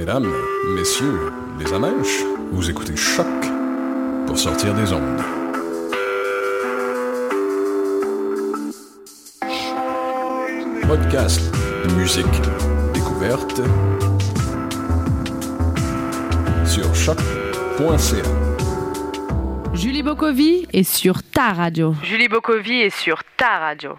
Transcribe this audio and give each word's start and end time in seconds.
Mesdames, 0.00 0.32
messieurs, 0.64 1.30
les 1.58 1.70
amèches, 1.74 2.24
vous 2.52 2.70
écoutez 2.70 2.96
Choc 2.96 3.26
pour 4.26 4.38
sortir 4.38 4.72
des 4.72 4.94
ondes. 4.94 5.20
Podcast, 10.88 11.54
musique, 11.98 12.24
découverte 12.94 13.60
sur 16.64 16.94
choc.ca. 16.94 18.22
Julie 19.74 20.02
Bokovi 20.02 20.66
est 20.72 20.82
sur 20.82 21.22
ta 21.22 21.50
radio. 21.50 21.94
Julie 22.02 22.28
Bokovi 22.28 22.80
est 22.80 22.96
sur 22.96 23.22
ta 23.36 23.58
radio. 23.58 23.98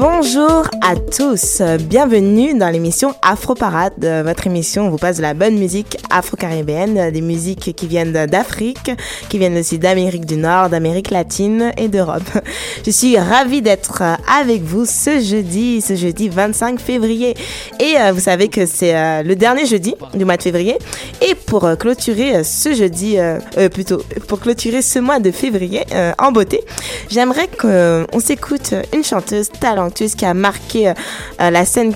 Bonjour 0.00 0.62
à 0.80 0.96
tous, 0.96 1.60
bienvenue 1.78 2.56
dans 2.56 2.70
l'émission 2.70 3.14
Afro 3.20 3.54
Parade, 3.54 4.02
Euh, 4.02 4.22
votre 4.24 4.46
émission 4.46 4.88
vous 4.88 4.96
passe 4.96 5.18
de 5.18 5.22
la 5.22 5.34
bonne 5.34 5.58
musique 5.58 5.98
afro-caribéenne, 6.08 6.96
euh, 6.96 7.10
des 7.10 7.20
musiques 7.20 7.76
qui 7.76 7.86
viennent 7.86 8.24
d'Afrique, 8.24 8.92
qui 9.28 9.36
viennent 9.36 9.58
aussi 9.58 9.78
d'Amérique 9.78 10.24
du 10.24 10.36
Nord, 10.36 10.70
d'Amérique 10.70 11.10
latine 11.10 11.72
et 11.76 11.88
d'Europe. 11.88 12.22
Je 12.86 12.90
suis 12.90 13.18
ravie 13.18 13.60
d'être 13.60 14.00
euh, 14.00 14.14
avec 14.40 14.62
vous 14.62 14.86
ce 14.86 15.20
jeudi, 15.20 15.82
ce 15.82 15.94
jeudi 15.96 16.30
25 16.30 16.80
février. 16.80 17.34
Et 17.78 17.96
vous 18.12 18.20
savez 18.20 18.48
que 18.48 18.64
c'est 18.64 19.22
le 19.22 19.34
dernier 19.36 19.66
jeudi 19.66 19.94
du 20.14 20.24
mois 20.24 20.36
de 20.36 20.42
février. 20.42 20.76
Et 21.20 21.34
pour 21.34 21.68
clôturer 21.78 22.44
ce 22.44 22.74
jeudi, 22.74 23.16
plutôt 23.72 24.02
pour 24.28 24.40
clôturer 24.40 24.82
ce 24.82 24.98
mois 24.98 25.18
de 25.18 25.30
février 25.30 25.84
en 26.18 26.30
beauté, 26.30 26.62
j'aimerais 27.08 27.48
qu'on 27.48 28.20
s'écoute 28.20 28.74
une 28.92 29.02
chanteuse 29.02 29.48
talentueuse 29.60 29.89
qui 29.90 30.24
a 30.24 30.34
marqué 30.34 30.88
euh, 30.88 31.50
la 31.50 31.64
scène 31.64 31.92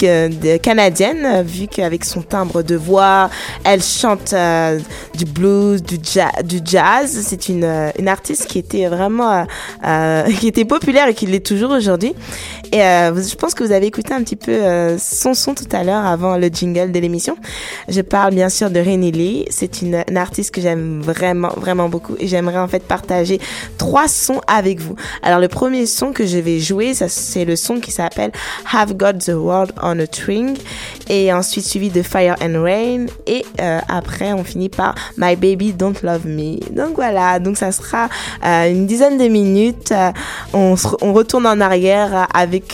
canadienne, 0.62 1.25
euh, 1.25 1.43
vu 1.43 1.66
qu'avec 1.66 2.05
son 2.05 2.22
timbre 2.22 2.62
de 2.62 2.77
voix, 2.77 3.31
elle 3.65 3.82
chante 3.82 4.32
euh, 4.32 4.78
du 5.15 5.25
blues, 5.25 5.82
du, 5.82 5.99
ja- 6.03 6.43
du 6.43 6.60
jazz. 6.65 7.19
C'est 7.25 7.49
une, 7.49 7.65
une 7.99 8.09
artiste 8.09 8.47
qui 8.47 8.59
était 8.59 8.87
vraiment 8.87 9.47
qui 10.38 10.49
était 10.49 10.65
populaire 10.65 11.09
et 11.09 11.15
qui 11.15 11.27
l'est 11.27 11.44
toujours 11.44 11.71
aujourd'hui. 11.71 12.15
Et 12.75 12.83
euh, 12.83 13.15
je 13.15 13.37
pense 13.37 13.55
que 13.55 13.62
vous 13.62 13.71
avez 13.71 13.87
écouté 13.87 14.12
un 14.12 14.25
petit 14.25 14.35
peu 14.35 14.51
euh, 14.51 14.99
son 14.99 15.33
son 15.33 15.55
tout 15.55 15.69
à 15.71 15.85
l'heure 15.85 16.05
avant 16.05 16.37
le 16.37 16.49
jingle 16.49 16.91
de 16.91 16.99
l'émission. 16.99 17.37
Je 17.89 18.01
parle 18.01 18.35
bien 18.35 18.49
sûr 18.49 18.69
de 18.69 18.81
Renée 18.81 19.12
Lee. 19.12 19.45
C'est 19.49 19.81
une, 19.81 20.03
artiste 20.17 20.53
que 20.53 20.61
j'aime 20.61 21.01
vraiment, 21.01 21.51
vraiment 21.57 21.89
beaucoup 21.89 22.17
et 22.19 22.27
j'aimerais 22.27 22.59
en 22.59 22.67
fait 22.67 22.83
partager 22.83 23.39
trois 23.79 24.09
sons 24.09 24.41
avec 24.49 24.81
vous. 24.81 24.97
Alors 25.23 25.39
le 25.39 25.47
premier 25.47 25.87
son 25.87 26.12
que 26.12 26.27
je 26.27 26.39
vais 26.39 26.59
jouer, 26.59 26.95
c'est 26.95 27.45
le 27.45 27.55
son 27.55 27.79
qui 27.79 27.93
s'appelle 27.93 28.33
Have 28.73 28.95
Got 28.95 29.19
the 29.25 29.35
World 29.37 29.73
on 29.81 30.01
a 30.01 30.06
String 30.06 30.56
et 31.09 31.33
ensuite 31.33 31.65
suivi 31.65 31.91
de 31.91 32.03
Fire 32.03 32.35
and 32.43 32.61
Rain 32.61 33.06
et 33.29 33.45
euh, 33.61 33.79
après 33.89 34.33
on 34.33 34.43
finit 34.43 34.69
par 34.69 34.97
My 35.17 35.37
Baby 35.37 35.75
Don't 35.75 35.95
Love 36.03 36.27
Me. 36.27 36.59
Donc 36.73 36.97
voilà, 36.97 37.39
donc 37.39 37.56
ça 37.56 37.71
sera 37.71 38.09
une 38.43 38.87
dizaine 38.87 39.17
de 39.17 39.29
minutes. 39.29 39.95
On, 40.53 40.75
retourne 40.75 41.47
en 41.47 41.61
arrière 41.61 42.15
euh, 42.15 42.25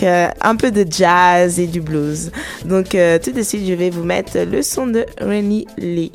euh, 0.03 0.29
un 0.41 0.57
peu 0.57 0.71
de 0.71 0.87
jazz 0.89 1.59
et 1.59 1.67
du 1.67 1.81
blues. 1.81 2.31
Donc 2.65 2.95
euh, 2.95 3.19
tout 3.19 3.33
de 3.33 3.43
suite 3.43 3.67
je 3.67 3.75
vais 3.75 3.91
vous 3.91 4.05
mettre 4.05 4.39
le 4.39 4.63
son 4.63 4.87
de 4.87 5.07
Rennie 5.21 5.67
Lee. 5.79 6.13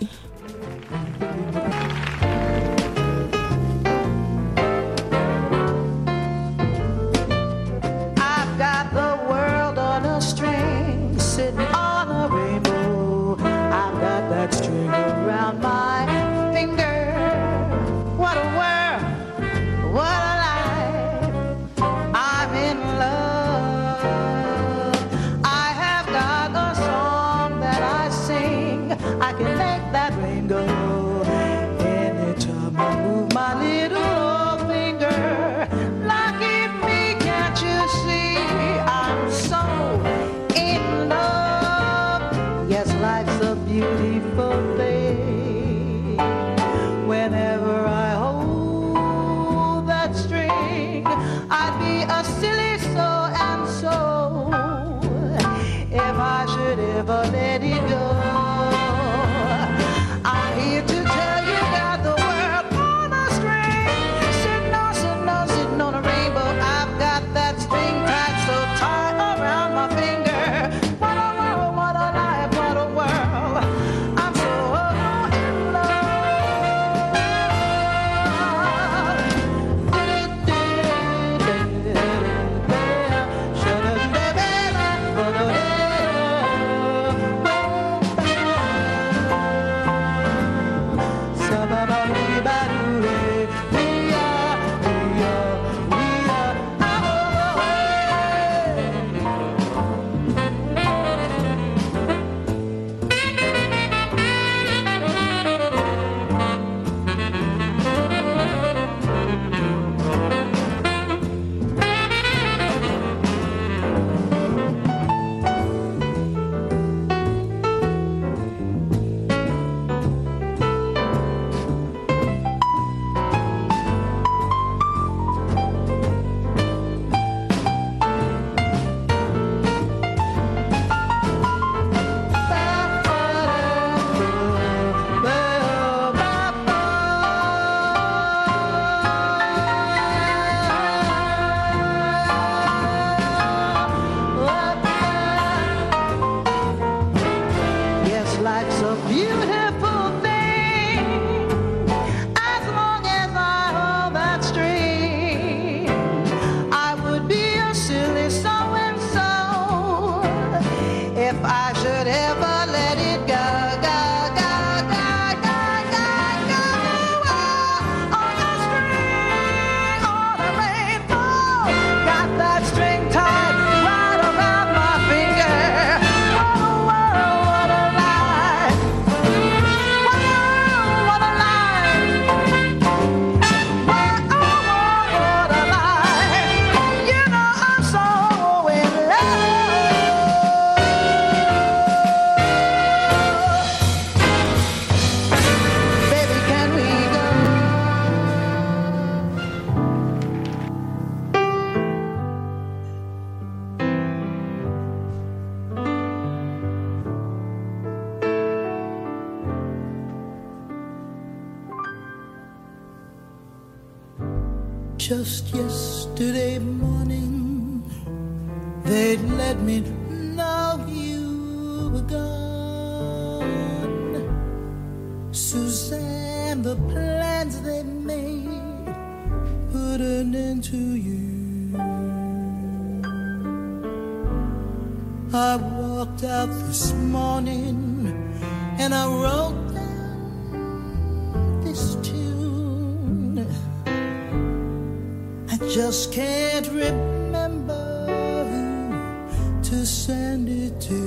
Just 245.76 246.14
can't 246.14 246.70
remember 246.70 248.06
who 248.50 249.62
to 249.62 249.86
send 249.86 250.48
it 250.48 250.80
to. 250.80 251.04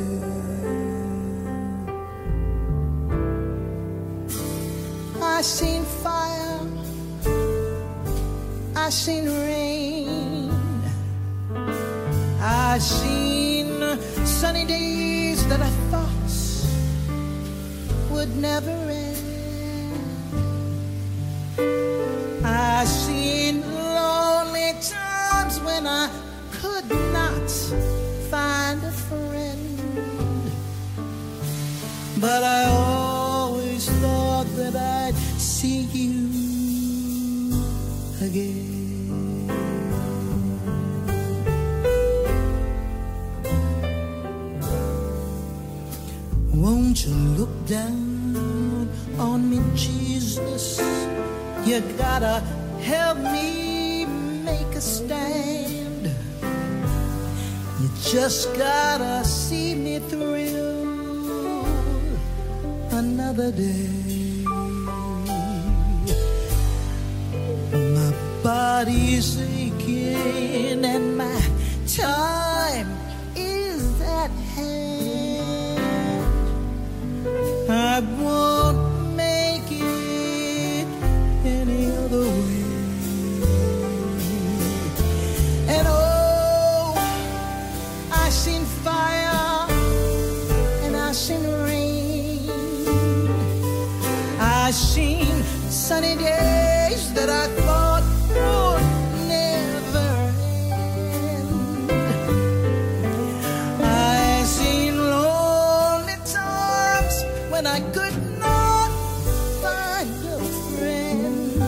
I 5.22 5.40
seen 5.40 5.84
fire, 5.84 6.60
I 8.76 8.90
seen 8.90 9.24
rain, 9.24 10.50
I 12.38 12.78
seen 12.78 13.98
sunny 14.26 14.66
days 14.66 15.48
that 15.48 15.62
I 15.62 15.70
thought 15.90 16.28
would 18.10 18.36
never 18.36 18.57
But 32.28 32.44
I 32.44 32.64
always 32.66 33.88
thought 34.02 34.48
that 34.56 34.76
I'd 34.76 35.16
see 35.40 35.88
you 35.96 36.12
again. 38.20 39.48
Won't 46.52 47.06
you 47.06 47.14
look 47.38 47.54
down 47.66 48.90
on 49.18 49.48
me, 49.48 49.60
Jesus? 49.74 50.82
You 51.64 51.80
gotta 51.96 52.40
help 52.82 53.16
me 53.16 54.04
make 54.44 54.74
a 54.74 54.82
stand. 54.82 56.14
You 57.80 57.88
just 58.02 58.54
gotta 58.54 59.24
see 59.24 59.74
me 59.74 59.98
through 60.10 60.47
another 63.38 63.52
day. 63.52 64.44
My 67.72 68.12
body's 68.42 69.40
aching 69.40 70.84
and 70.84 71.16
my 71.16 71.40
time 71.86 72.88
is 73.36 74.00
at 74.00 74.30
hand. 74.56 75.78
I 77.70 78.00
won't 78.20 78.57
when 107.58 107.66
I 107.66 107.80
could 107.90 108.16
not 108.38 108.90
find 109.62 110.10
a 110.36 110.38
friend. 110.76 111.58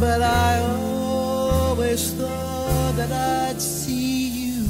But 0.00 0.20
I 0.20 0.58
always 0.58 2.12
thought 2.14 2.96
that 2.96 3.12
I'd 3.12 3.60
see 3.62 4.28
you 4.46 4.62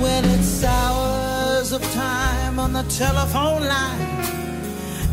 when 0.00 0.24
it's 0.24 0.64
hours 0.64 1.72
of 1.72 1.82
time 1.92 2.58
on 2.58 2.72
the 2.72 2.82
telephone 2.84 3.62
line 3.62 4.22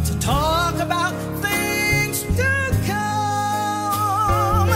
to 0.05 0.17
talk 0.19 0.75
about 0.79 1.13
things 1.41 2.23
to 2.23 2.71
come. 2.87 4.71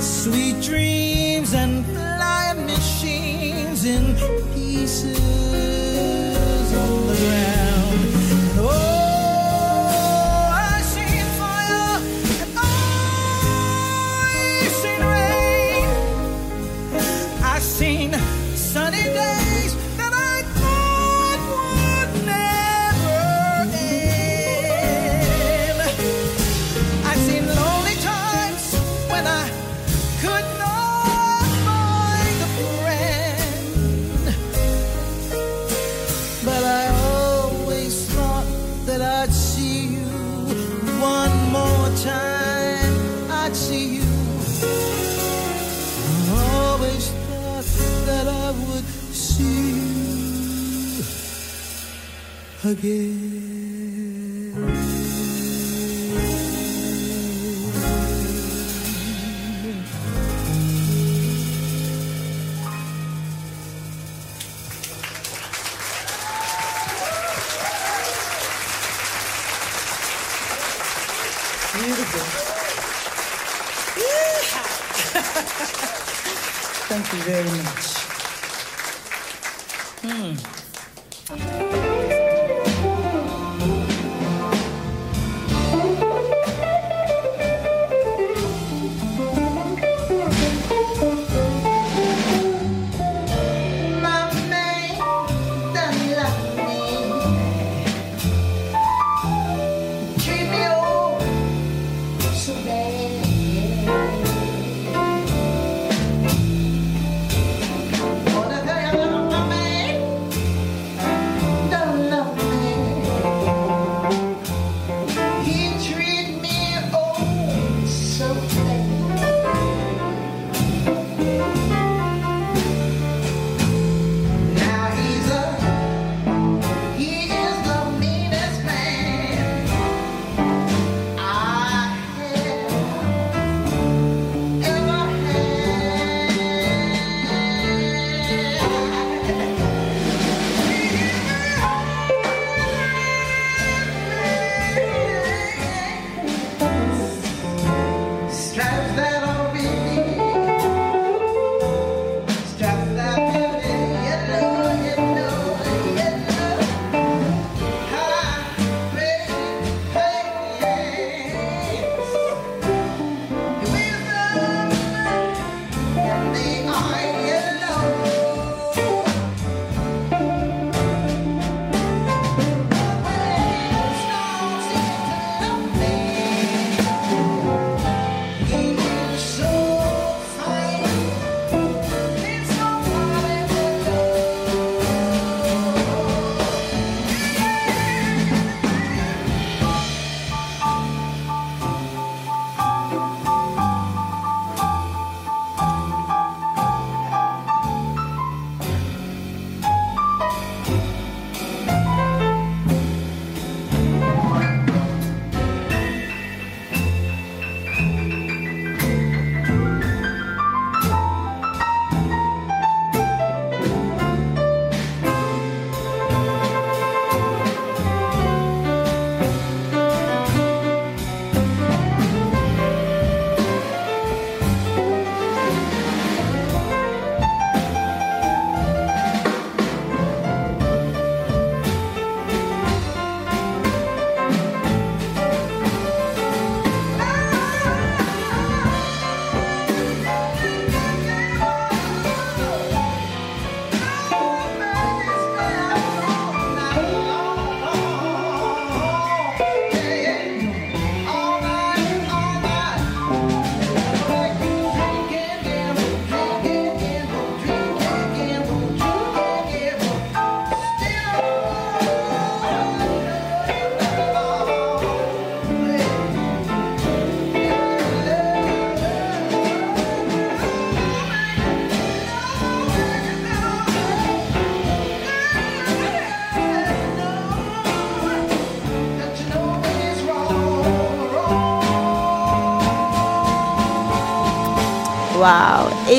Sweet 0.00 0.62
dreams 0.62 1.52
and 1.54 1.84
flying 1.86 2.66
machines 2.66 3.84
in 3.84 4.14
pieces. 4.54 5.39
again. 52.70 53.19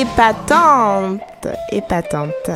Épatante, 0.02 1.20
épatante. 1.70 2.50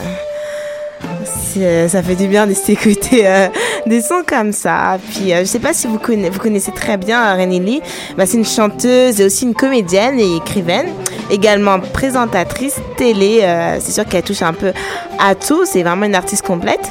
C'est- 1.24 1.88
Ça 1.88 2.02
fait 2.02 2.14
du 2.14 2.26
bien 2.26 2.46
de 2.46 2.54
s'écouter 2.54 3.26
euh, 3.26 3.48
des 3.86 4.00
sons 4.02 4.22
comme 4.26 4.52
ça. 4.52 4.98
Puis 5.10 5.32
euh, 5.32 5.40
je 5.40 5.44
sais 5.44 5.58
pas 5.58 5.72
si 5.72 5.86
vous 5.86 5.98
connaissez, 5.98 6.72
très 6.72 6.96
bien 6.96 7.22
euh, 7.22 7.40
Renée 7.40 7.60
Lee. 7.60 7.80
Bah, 8.16 8.24
c'est 8.26 8.36
une 8.36 8.44
chanteuse 8.44 9.20
et 9.20 9.24
aussi 9.24 9.44
une 9.44 9.54
comédienne 9.54 10.18
et 10.18 10.36
écrivaine, 10.36 10.88
également 11.30 11.78
présentatrice 11.80 12.76
télé. 12.96 13.40
euh, 13.42 13.78
c'est 13.80 13.92
sûr 13.92 14.04
qu'elle 14.06 14.22
touche 14.22 14.42
un 14.42 14.52
peu 14.52 14.72
à 15.18 15.34
tout. 15.34 15.64
C'est 15.64 15.82
vraiment 15.82 16.06
une 16.06 16.14
artiste 16.14 16.46
complète. 16.46 16.90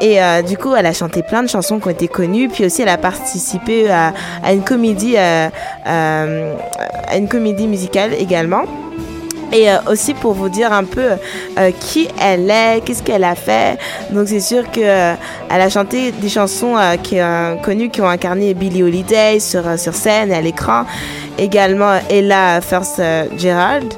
Et 0.00 0.20
euh, 0.22 0.42
du 0.42 0.56
coup, 0.58 0.74
elle 0.74 0.86
a 0.86 0.92
chanté 0.92 1.22
plein 1.22 1.42
de 1.42 1.48
chansons 1.48 1.78
qui 1.78 1.86
ont 1.86 1.90
été 1.90 2.08
connues. 2.08 2.48
Puis 2.48 2.64
aussi, 2.66 2.82
elle 2.82 2.88
a 2.88 2.98
participé 2.98 3.88
à, 3.90 4.12
une 4.52 4.62
comédie, 4.64 5.14
euh, 5.16 5.48
euh, 5.86 6.54
à 7.06 7.16
une 7.16 7.28
comédie 7.28 7.68
musicale 7.68 8.12
également. 8.14 8.64
Et 9.52 9.70
euh, 9.70 9.76
aussi 9.86 10.14
pour 10.14 10.32
vous 10.32 10.48
dire 10.48 10.72
un 10.72 10.84
peu 10.84 11.10
euh, 11.58 11.70
qui 11.78 12.08
elle 12.18 12.50
est, 12.50 12.82
qu'est-ce 12.84 13.02
qu'elle 13.02 13.24
a 13.24 13.34
fait. 13.34 13.78
Donc 14.10 14.28
c'est 14.28 14.40
sûr 14.40 14.70
que 14.70 14.80
euh, 14.80 15.14
a 15.50 15.68
chanté 15.68 16.10
des 16.10 16.28
chansons 16.30 16.76
qui 17.02 17.18
connues 17.62 17.90
qui 17.90 18.00
ont 18.00 18.08
incarné 18.08 18.54
Billie 18.54 18.82
Holiday 18.82 19.38
sur 19.38 19.78
sur 19.78 19.94
scène 19.94 20.32
et 20.32 20.34
à 20.34 20.40
l'écran. 20.40 20.84
Également 21.38 21.98
Ella 22.10 22.60
First 22.60 23.00
Gerald. 23.36 23.92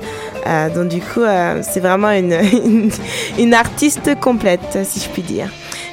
Donc 0.74 0.88
du 0.88 1.00
coup 1.00 1.22
c'est 1.62 1.80
vraiment 1.80 2.10
une 2.10 2.90
une 3.38 3.54
artiste 3.54 4.18
complète 4.20 4.78
si 4.84 5.00
je 5.00 5.08
puis 5.08 5.22
dire. 5.22 5.48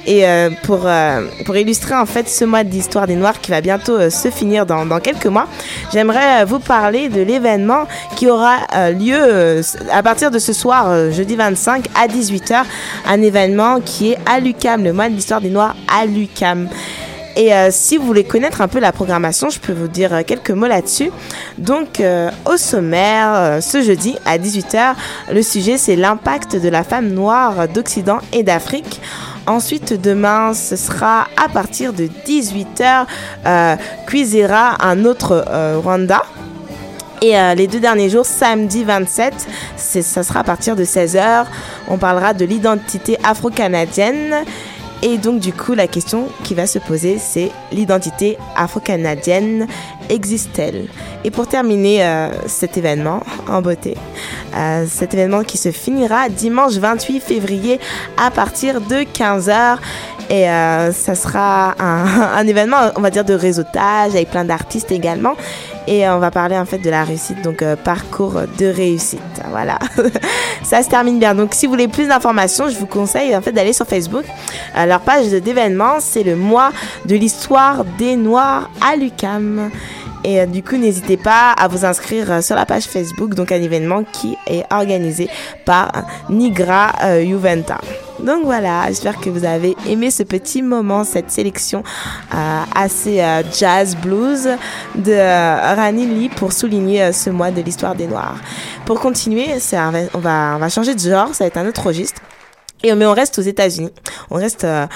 Et 0.08 0.26
euh, 0.26 0.50
pour, 0.64 0.82
euh, 0.86 1.28
pour 1.46 1.56
illustrer 1.56 1.96
en 1.96 2.06
fait 2.06 2.28
ce 2.28 2.44
mois 2.44 2.64
de 2.64 2.72
l'histoire 2.72 3.06
des 3.06 3.16
Noirs 3.16 3.40
qui 3.40 3.52
va 3.52 3.62
bientôt 3.62 3.98
euh, 3.98 4.10
se 4.10 4.30
finir 4.30 4.66
dans, 4.66 4.86
dans 4.86 5.00
quelques 5.00 5.28
mois, 5.28 5.48
j'aimerais 5.94 6.44
vous 6.46 6.60
parler 6.60 7.10
de 7.10 7.22
l'événement 7.22 7.84
qui 8.16 8.28
aura 8.28 8.58
lieu 8.92 9.62
à 9.92 10.04
partir 10.04 10.32
de 10.32 10.40
ce 10.40 10.54
soir, 10.54 11.12
jeudi 11.12 11.36
25 11.36 11.86
à 11.96 12.08
18h, 12.08 12.64
un 13.08 13.22
événement 13.22 13.80
qui 13.80 14.12
est 14.12 14.18
à 14.26 14.40
l'UCAM, 14.40 14.84
le 14.84 14.94
mois 14.94 15.10
de 15.10 15.16
l'histoire 15.16 15.42
des 15.42 15.50
Noirs 15.50 15.76
à 15.88 16.06
l'UCAM. 16.06 16.70
Et 17.38 17.52
si 17.72 17.98
vous 17.98 18.06
voulez 18.06 18.24
connaître 18.24 18.62
un 18.62 18.68
peu 18.68 18.80
la 18.80 18.92
programmation, 18.92 19.50
je 19.50 19.60
peux 19.60 19.74
vous 19.74 19.88
dire 19.88 20.24
quelques 20.26 20.52
mots 20.52 20.68
là-dessus. 20.68 21.12
Donc, 21.58 22.02
au 22.46 22.58
sommaire, 22.58 23.62
ce 23.62 23.82
jeudi 23.82 24.16
à 24.26 24.38
18h, 24.38 24.96
le 25.32 25.42
sujet 25.42 25.78
c'est 25.78 25.96
l'impact 25.96 26.56
de 26.56 26.70
la 26.70 26.84
femme 26.84 27.10
noire 27.10 27.68
d'Occident 27.68 28.20
et 28.34 28.44
d'Afrique. 28.44 29.00
Ensuite, 29.56 30.00
demain, 30.02 30.54
ce 30.54 30.78
sera 30.78 31.28
à 31.36 31.50
partir 31.50 31.92
de 31.92 32.08
18h, 32.26 33.06
euh, 33.46 33.76
Cuisera, 34.08 34.78
un 34.80 35.04
autre 35.04 35.44
euh, 35.50 35.78
Rwanda. 35.84 36.22
Et 37.22 37.38
euh, 37.38 37.54
les 37.54 37.68
deux 37.68 37.82
derniers 37.82 38.10
jours, 38.10 38.26
samedi 38.26 38.86
27, 38.86 39.34
c'est- 39.76 40.04
ça 40.04 40.24
sera 40.24 40.40
à 40.40 40.44
partir 40.46 40.78
de 40.78 40.86
16h. 40.86 41.46
On 41.90 41.98
parlera 41.98 42.34
de 42.34 42.46
l'identité 42.46 43.18
afro-canadienne. 43.26 44.36
Et 45.04 45.18
donc, 45.18 45.40
du 45.42 45.52
coup, 45.52 45.74
la 45.74 45.88
question 45.88 46.30
qui 46.46 46.54
va 46.56 46.66
se 46.66 46.80
poser, 46.80 47.18
c'est 47.20 47.52
l'identité 47.74 48.38
afro-canadienne 48.56 49.68
existe-t-elle 50.12 50.88
Et 51.24 51.32
pour 51.32 51.48
terminer 51.48 52.04
euh, 52.04 52.30
cet 52.46 52.78
événement 52.78 53.22
en 53.48 53.62
beauté, 53.62 53.96
euh, 54.56 54.86
cet 54.88 55.14
événement 55.14 55.44
qui 55.44 55.58
se 55.58 55.72
finira 55.72 56.30
dimanche 56.30 56.74
28 56.74 57.22
février 57.22 57.80
à 58.18 58.30
partir 58.30 58.82
de 58.82 58.98
15h. 58.98 59.78
Et 60.30 60.50
euh, 60.50 60.92
ça 60.92 61.16
sera 61.16 61.76
un, 61.80 62.46
événement, 62.48 62.78
on 62.96 63.02
va 63.02 63.10
dire, 63.10 63.26
de 63.26 63.34
réseautage 63.34 64.12
avec 64.12 64.30
plein 64.30 64.46
d'artistes 64.46 64.92
également. 64.92 65.36
Et 65.88 66.08
on 66.08 66.20
va 66.20 66.30
parler 66.30 66.58
en 66.58 66.66
fait 66.66 66.78
de 66.78 66.90
la 66.90 67.04
réussite, 67.04 67.42
donc 67.42 67.64
parcours 67.84 68.40
de 68.60 68.68
réussite. 68.68 69.20
Voilà, 69.50 69.80
ça 70.64 70.84
se 70.84 70.90
termine 70.90 71.18
bien. 71.18 71.34
Donc 71.34 71.56
si 71.56 71.66
vous 71.66 71.72
voulez 71.72 71.88
plus 71.88 72.08
d'informations, 72.08 72.70
je 72.70 72.78
vous 72.78 72.86
conseille 72.86 73.36
en 73.36 73.42
fait 73.42 73.52
d'aller 73.52 73.74
sur 73.74 73.88
Facebook. 73.88 74.24
Leur 74.76 75.00
page 75.02 75.30
d'événements, 75.30 75.96
c'est 76.00 76.24
le 76.24 76.36
mois 76.36 76.72
de 77.06 77.16
l'histoire 77.16 77.84
des 77.98 78.16
Noirs 78.16 78.70
à 78.80 78.96
l'UCAM. 78.96 79.72
Et 80.24 80.40
euh, 80.40 80.46
du 80.46 80.62
coup, 80.64 80.78
n'hésitez 80.78 81.18
pas 81.18 81.52
à 81.52 81.68
vous 81.68 81.86
inscrire 81.86 82.32
euh, 82.32 82.42
sur 82.42 82.56
la 82.56 82.66
page 82.66 82.84
Facebook, 82.84 83.34
donc 83.34 83.52
un 83.52 83.62
événement 83.62 84.04
qui 84.04 84.38
est 84.48 84.64
organisé 84.72 85.30
par 85.66 85.92
Nigra 86.30 86.94
euh, 87.04 87.24
Juventa. 87.26 87.80
Donc 88.20 88.44
voilà, 88.46 88.86
j'espère 88.88 89.20
que 89.20 89.30
vous 89.32 89.46
avez 89.46 89.76
aimé 89.88 90.12
ce 90.12 90.22
petit 90.22 90.62
moment, 90.62 91.04
cette 91.04 91.32
sélection 91.32 91.84
euh, 92.34 92.62
assez 92.76 93.20
euh, 93.20 93.42
jazz 93.52 93.96
blues 93.96 94.48
de 94.96 95.12
euh, 95.12 95.74
Rani 95.76 96.06
Lee 96.06 96.30
pour 96.30 96.54
souligner 96.54 97.02
euh, 97.02 97.12
ce 97.14 97.32
mois 97.32 97.50
de 97.50 97.62
l'histoire 97.62 97.96
des 97.96 98.06
Noirs. 98.06 98.38
Pour 98.86 99.00
continuer, 99.00 99.48
on, 100.14 100.20
va, 100.20 100.54
on 100.56 100.60
va 100.60 100.70
changer 100.70 100.94
de 100.94 101.00
genre, 101.00 101.34
ça 101.34 101.46
va 101.46 101.48
être 101.48 101.58
un 101.58 101.68
autre 101.68 101.84
registre. 101.84 102.22
Et 102.84 102.94
mais 102.96 103.06
on 103.06 103.14
reste 103.14 103.38
aux 103.38 103.44
États-Unis. 103.44 103.92
On 104.30 104.36
reste, 104.36 104.64
euh, 104.64 104.88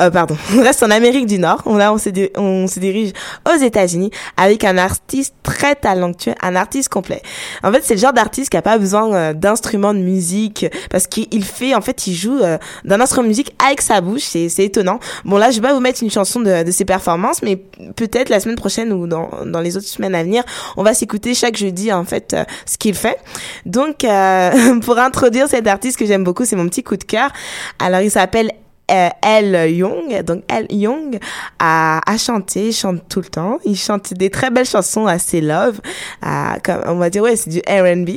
euh, 0.00 0.10
pardon, 0.10 0.36
on 0.56 0.62
reste 0.62 0.82
en 0.82 0.90
Amérique 0.90 1.26
du 1.26 1.38
Nord. 1.38 1.62
On, 1.66 1.76
là, 1.76 1.92
on 1.92 1.98
se, 1.98 2.10
on 2.38 2.66
se 2.66 2.80
dirige 2.80 3.12
aux 3.46 3.62
États-Unis 3.62 4.10
avec 4.36 4.64
un 4.64 4.78
artiste 4.78 5.34
très 5.42 5.74
talentueux, 5.74 6.34
un 6.42 6.56
artiste 6.56 6.88
complet. 6.88 7.22
En 7.62 7.70
fait, 7.70 7.82
c'est 7.84 7.94
le 7.94 8.00
genre 8.00 8.12
d'artiste 8.12 8.50
qui 8.50 8.56
a 8.56 8.62
pas 8.62 8.78
besoin 8.78 9.14
euh, 9.14 9.32
d'instruments 9.32 9.94
de 9.94 9.98
musique 9.98 10.66
parce 10.90 11.06
qu'il 11.06 11.44
fait, 11.44 11.74
en 11.74 11.80
fait, 11.80 12.06
il 12.06 12.14
joue 12.14 12.38
euh, 12.38 12.58
d'un 12.84 13.00
instrument 13.00 13.24
de 13.24 13.28
musique 13.28 13.54
avec 13.64 13.82
sa 13.82 14.00
bouche. 14.00 14.22
C'est, 14.22 14.48
c'est 14.48 14.64
étonnant. 14.64 14.98
Bon, 15.24 15.36
là, 15.36 15.50
je 15.50 15.56
vais 15.56 15.68
pas 15.68 15.74
vous 15.74 15.80
mettre 15.80 16.02
une 16.02 16.10
chanson 16.10 16.40
de, 16.40 16.62
de 16.62 16.70
ses 16.70 16.84
performances, 16.84 17.42
mais 17.42 17.56
peut-être 17.56 18.30
la 18.30 18.40
semaine 18.40 18.56
prochaine 18.56 18.92
ou 18.92 19.06
dans, 19.06 19.30
dans 19.44 19.60
les 19.60 19.76
autres 19.76 19.86
semaines 19.86 20.14
à 20.14 20.22
venir, 20.22 20.42
on 20.76 20.82
va 20.82 20.94
s'écouter 20.94 21.34
chaque 21.34 21.56
jeudi, 21.56 21.92
en 21.92 22.04
fait, 22.04 22.32
euh, 22.34 22.44
ce 22.64 22.78
qu'il 22.78 22.94
fait. 22.94 23.18
Donc, 23.66 24.04
pour 24.82 24.98
introduire 24.98 25.48
cet 25.48 25.66
artiste 25.66 25.98
que 25.98 26.06
j'aime 26.06 26.24
beaucoup, 26.24 26.44
c'est 26.44 26.56
mon 26.56 26.68
petit 26.68 26.82
coup 26.82 26.96
de 26.96 27.04
cœur. 27.04 27.30
Alors, 27.78 28.00
il 28.00 28.10
s'appelle 28.10 28.50
euh, 28.90 29.08
Elle 29.22 29.70
Young, 29.72 30.22
donc 30.24 30.42
Elle 30.46 30.66
Young 30.70 31.18
a, 31.58 32.00
a 32.06 32.18
chanté, 32.18 32.70
chante 32.70 33.00
tout 33.08 33.20
le 33.20 33.28
temps. 33.28 33.58
Il 33.64 33.76
chante 33.78 34.12
des 34.12 34.28
très 34.28 34.50
belles 34.50 34.66
chansons 34.66 35.06
assez 35.06 35.40
love, 35.40 35.80
à- 36.20 36.58
comme 36.62 36.82
on 36.88 36.96
va 36.96 37.08
dire 37.08 37.22
ouais 37.22 37.34
c'est 37.34 37.48
du 37.48 37.60
R&B. 37.60 38.10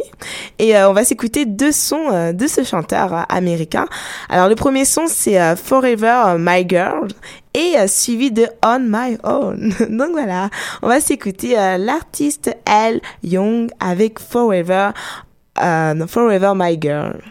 Et 0.60 0.76
euh, 0.76 0.90
on 0.90 0.94
va 0.94 1.06
s'écouter 1.06 1.46
deux 1.46 1.72
sons 1.72 2.12
euh, 2.12 2.34
de 2.34 2.48
ce 2.48 2.66
chanteur 2.66 3.14
euh, 3.14 3.22
américain. 3.30 3.86
Alors 4.28 4.50
le 4.50 4.56
premier 4.56 4.84
son 4.84 5.04
c'est 5.08 5.40
euh, 5.40 5.56
Forever 5.56 6.36
My 6.38 6.68
Girl 6.68 7.08
et 7.54 7.76
euh, 7.78 7.88
suivi 7.88 8.32
de 8.32 8.46
On 8.62 8.80
My 8.82 9.18
Own. 9.24 9.74
donc 9.90 10.10
voilà, 10.12 10.50
on 10.82 10.90
va 10.90 11.00
s'écouter 11.00 11.58
euh, 11.58 11.78
l'artiste 11.78 12.54
Elle 12.66 13.00
Young 13.24 13.70
avec 13.80 14.20
Forever 14.20 14.90
euh, 15.64 16.08
Forever 16.08 16.52
My 16.58 16.78
Girl. 16.82 17.22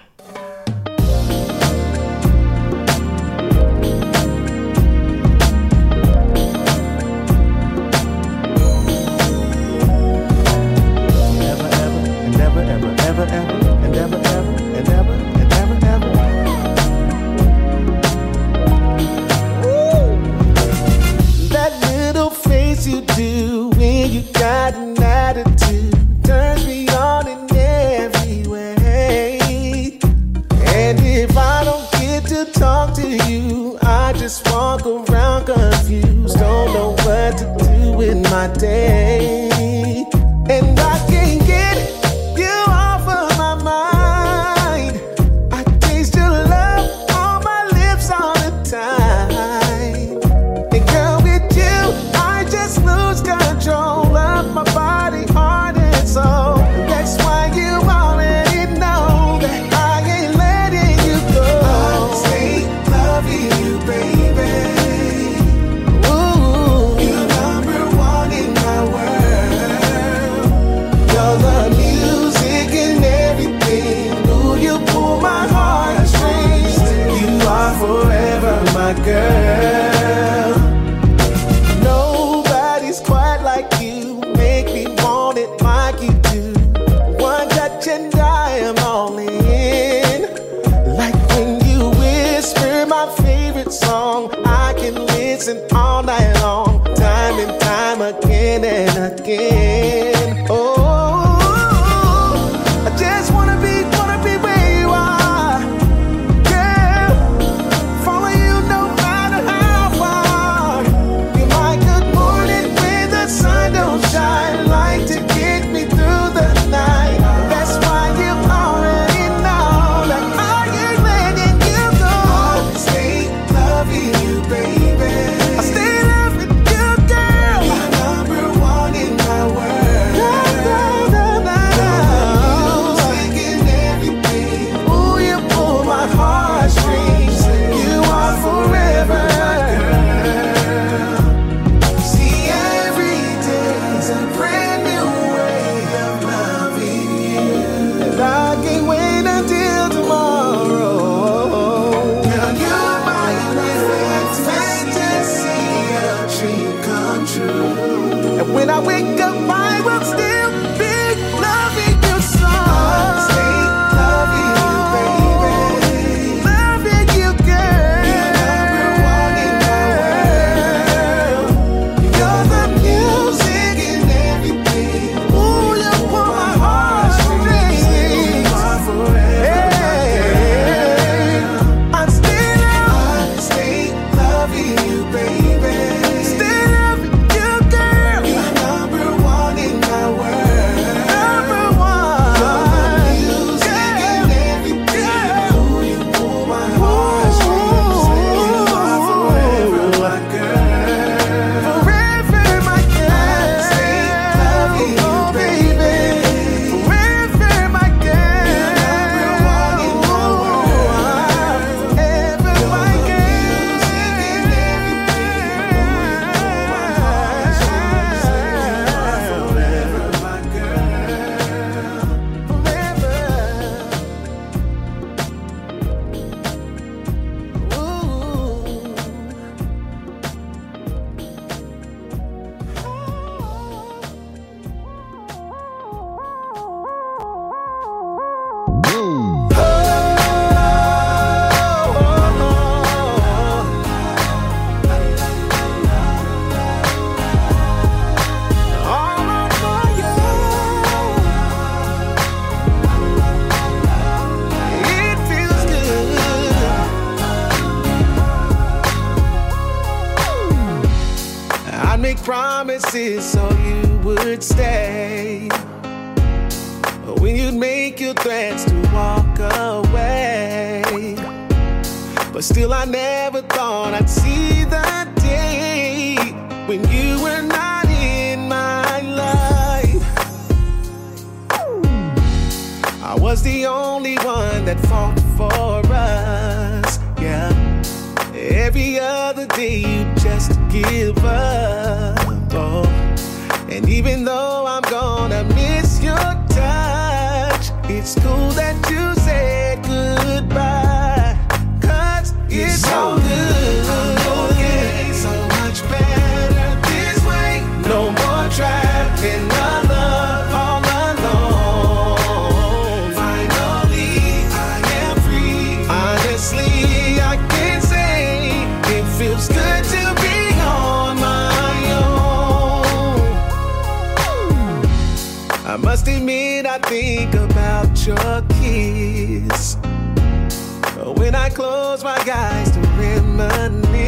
guys 332.26 332.70
to 332.72 332.80
reminisce. 332.98 334.00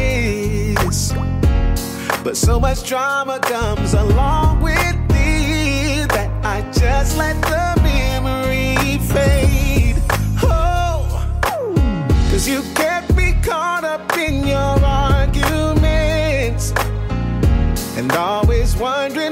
But 2.21 2.35
so 2.35 2.59
much 2.59 2.85
drama 2.85 3.39
comes 3.39 3.93
along 3.93 4.61
with 4.61 4.97
these 5.07 6.05
that 6.07 6.29
I 6.43 6.69
just 6.73 7.17
let 7.17 7.41
the 7.43 7.79
memory 7.81 8.97
fade. 9.07 9.95
Oh, 10.43 11.07
cause 12.29 12.45
you 12.45 12.61
get 12.75 13.15
me 13.15 13.35
caught 13.41 13.85
up 13.85 14.17
in 14.17 14.45
your 14.45 14.83
arguments 14.83 16.73
and 17.95 18.11
always 18.11 18.75
wondering. 18.75 19.28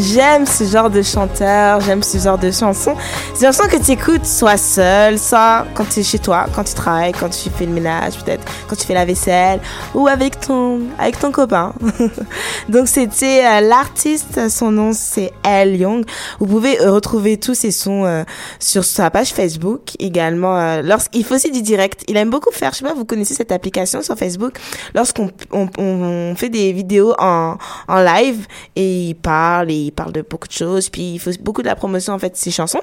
J'aime 0.00 0.46
ce 0.46 0.64
genre 0.64 0.90
de 0.90 1.02
chanteur, 1.02 1.80
j'aime 1.80 2.02
ce 2.02 2.18
genre 2.18 2.38
de 2.38 2.50
chanson. 2.50 2.94
C'est 3.34 3.46
une 3.46 3.52
chanson 3.52 3.68
que 3.68 3.82
tu 3.82 3.92
écoutes 3.92 4.24
soit 4.24 4.56
seul, 4.56 5.18
soit 5.18 5.66
quand 5.74 5.88
tu 5.88 6.00
es 6.00 6.02
chez 6.02 6.18
toi, 6.18 6.46
quand 6.54 6.64
tu 6.64 6.74
travailles, 6.74 7.12
quand 7.12 7.28
tu 7.28 7.50
fais 7.50 7.66
le 7.66 7.72
ménage, 7.72 8.14
peut-être 8.18 8.44
quand 8.68 8.76
tu 8.76 8.86
fais 8.86 8.94
la 8.94 9.04
vaisselle, 9.04 9.60
ou 9.94 10.08
avec 10.08 10.40
ton, 10.40 10.80
avec 10.98 11.18
ton 11.18 11.30
copain. 11.30 11.72
Donc 12.70 12.86
c'était 12.86 13.44
euh, 13.44 13.60
l'artiste, 13.60 14.48
son 14.48 14.70
nom 14.70 14.92
c'est 14.92 15.32
Elle 15.42 15.76
Young. 15.76 16.04
Vous 16.38 16.46
pouvez 16.46 16.80
euh, 16.80 16.92
retrouver 16.92 17.36
tous 17.36 17.54
ses 17.54 17.72
sons 17.72 18.04
euh, 18.04 18.22
sur 18.60 18.84
sa 18.84 19.10
page 19.10 19.32
Facebook 19.32 19.90
également. 19.98 20.56
euh, 20.56 20.80
lorsqu'il 20.80 21.24
fait 21.24 21.34
aussi 21.34 21.50
du 21.50 21.62
direct, 21.62 22.04
il 22.06 22.16
aime 22.16 22.30
beaucoup 22.30 22.52
faire. 22.52 22.72
Je 22.72 22.78
sais 22.78 22.84
pas, 22.84 22.94
vous 22.94 23.04
connaissez 23.04 23.34
cette 23.34 23.50
application 23.50 24.02
sur 24.02 24.16
Facebook 24.16 24.54
lorsqu'on 24.94 25.32
on, 25.50 25.68
on 25.78 26.36
fait 26.36 26.48
des 26.48 26.72
vidéos 26.72 27.12
en, 27.18 27.56
en 27.88 28.00
live 28.00 28.46
et 28.76 29.08
il 29.08 29.14
parle 29.14 29.72
et 29.72 29.74
il 29.86 29.90
parle 29.90 30.12
de 30.12 30.22
beaucoup 30.22 30.46
de 30.46 30.52
choses. 30.52 30.90
Puis 30.90 31.14
il 31.14 31.18
fait 31.18 31.42
beaucoup 31.42 31.62
de 31.62 31.66
la 31.66 31.74
promotion 31.74 32.12
en 32.12 32.20
fait 32.20 32.30
de 32.30 32.36
ses 32.36 32.52
chansons. 32.52 32.82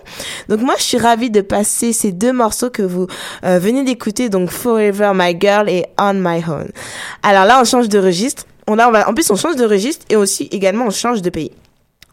Donc 0.49 0.59
moi 0.59 0.75
je 0.77 0.83
suis 0.83 0.97
ravie 0.97 1.29
de 1.31 1.39
passer 1.39 1.93
ces 1.93 2.11
deux 2.11 2.33
morceaux 2.33 2.69
que 2.69 2.83
vous 2.83 3.07
euh, 3.45 3.57
venez 3.57 3.85
d'écouter, 3.85 4.27
donc 4.27 4.49
Forever 4.49 5.11
My 5.15 5.37
Girl 5.39 5.69
et 5.69 5.85
On 5.97 6.13
My 6.13 6.43
Own. 6.45 6.69
Alors 7.23 7.45
là 7.45 7.59
on 7.61 7.63
change 7.63 7.87
de 7.87 7.99
registre. 7.99 8.43
On 8.67 8.77
a, 8.79 8.91
va, 8.91 9.09
en 9.09 9.13
plus 9.13 9.29
on 9.31 9.35
change 9.35 9.55
de 9.55 9.65
registre 9.65 10.05
et 10.09 10.15
aussi 10.15 10.49
également 10.51 10.85
on 10.85 10.91
change 10.91 11.21
de 11.21 11.29
pays. 11.29 11.51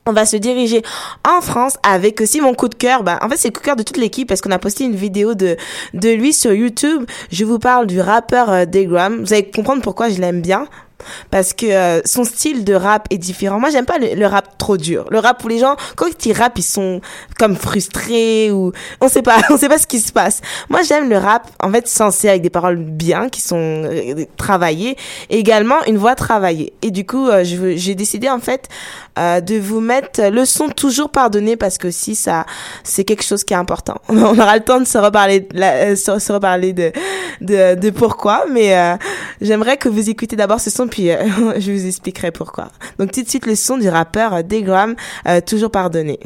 On 0.07 0.13
va 0.13 0.27
se 0.27 0.37
diriger 0.37 0.83
en 1.27 1.41
France 1.41 1.79
avec 1.83 2.21
aussi 2.21 2.43
mon 2.43 2.53
coup 2.53 2.69
de 2.69 2.75
cœur. 2.75 3.05
Bah, 3.05 3.19
en 3.23 3.29
fait, 3.31 3.39
c'est 3.39 3.49
le 3.49 3.53
coup 3.55 3.61
de 3.61 3.65
cœur 3.65 3.77
de 3.77 3.83
toute 3.83 3.97
l'équipe 3.97 4.29
parce 4.29 4.43
qu'on 4.43 4.51
a 4.51 4.59
posté 4.59 4.85
une 4.85 4.95
vidéo 4.95 5.35
de, 5.35 5.57
de 5.95 6.09
lui 6.11 6.35
sur 6.35 6.53
YouTube. 6.53 7.07
Je 7.33 7.45
vous 7.47 7.59
parle 7.59 7.87
du 7.87 8.01
rappeur 8.03 8.51
euh, 8.51 8.65
Degram. 8.67 9.25
Vous 9.25 9.33
allez 9.33 9.49
comprendre 9.51 9.81
pourquoi 9.81 10.11
je 10.11 10.21
l'aime 10.21 10.43
bien. 10.43 10.69
Parce 11.31 11.53
que 11.53 11.67
euh, 11.67 12.01
son 12.05 12.25
style 12.25 12.65
de 12.65 12.75
rap 12.75 13.07
est 13.11 13.19
différent. 13.19 13.59
Moi, 13.59 13.71
j'aime 13.71 13.87
pas 13.87 13.99
le, 13.99 14.27
rap 14.27 14.59
trop 14.59 14.77
dur. 14.77 15.07
Le 15.11 15.19
rap 15.19 15.43
où 15.45 15.49
les 15.49 15.59
gens, 15.59 15.77
quand 15.97 16.27
ils 16.27 16.33
rappent, 16.33 16.59
ils 16.59 16.63
sont 16.63 17.01
comme 17.39 17.57
frustrés 17.57 18.51
ou 18.51 18.73
on 19.01 19.09
sait 19.09 19.23
pas, 19.23 19.39
on 19.51 19.57
sait 19.57 19.69
pas 19.69 19.79
ce 19.79 19.87
qui 19.87 20.01
se 20.01 20.13
passe. 20.13 20.41
Moi, 20.69 20.83
j'aime 20.83 21.09
le 21.09 21.19
rap 21.19 21.51
en 21.63 21.71
fait 21.71 21.89
sensé 21.89 22.29
avec 22.29 22.43
des 22.43 22.51
paroles 22.51 22.77
bien 22.77 23.29
qui 23.29 23.41
sont 23.41 23.85
euh, 23.85 24.25
travaillées 24.37 24.97
et 25.31 25.39
également 25.39 25.83
une 25.87 25.99
voix 25.99 26.15
travaillée. 26.15 26.73
Et 26.83 26.91
du 26.91 27.07
coup, 27.07 27.29
euh, 27.29 27.43
j'ai 27.45 27.95
décidé 27.95 28.29
en 28.29 28.41
fait 28.41 28.69
de 29.17 29.59
vous 29.61 29.79
mettre 29.79 30.23
le 30.23 30.45
son 30.45 30.69
toujours 30.69 31.09
pardonné 31.09 31.55
parce 31.55 31.79
que 31.79 31.93
si 31.93 32.17
ça, 32.17 32.47
c'est 32.83 33.05
quelque 33.05 33.23
chose 33.23 33.45
qui 33.45 33.55
est 33.55 33.57
important. 33.57 33.95
On 34.09 34.39
aura 34.39 34.57
le 34.57 34.65
temps 34.65 34.81
de 34.81 34.85
se 34.87 34.99
reparler, 34.99 35.47
euh, 35.55 35.95
se, 35.95 36.33
reparler 36.33 36.73
de, 36.73 36.91
de, 37.41 37.77
de 37.77 37.91
pourquoi, 37.91 38.45
mais 38.51 38.99
j'aimerais 39.41 39.77
que 39.77 39.89
vous 39.89 40.11
écoutez 40.11 40.35
d'abord 40.35 40.61
ce 40.61 40.71
son 40.71 40.89
puis 40.95 41.11
euh, 41.11 41.25
je 41.59 41.73
vous 41.73 41.87
expliquerai 41.87 42.31
pourquoi. 42.31 42.71
Donc 43.01 43.11
tout 43.11 43.21
de 43.21 43.29
suite 43.29 43.47
le 43.47 43.57
son 43.57 43.79
du 43.79 43.89
rappeur 43.89 44.33
euh, 44.33 44.43
Degram, 44.43 44.95
euh, 45.27 45.41
toujours 45.41 45.73
pardonné. 45.73 46.21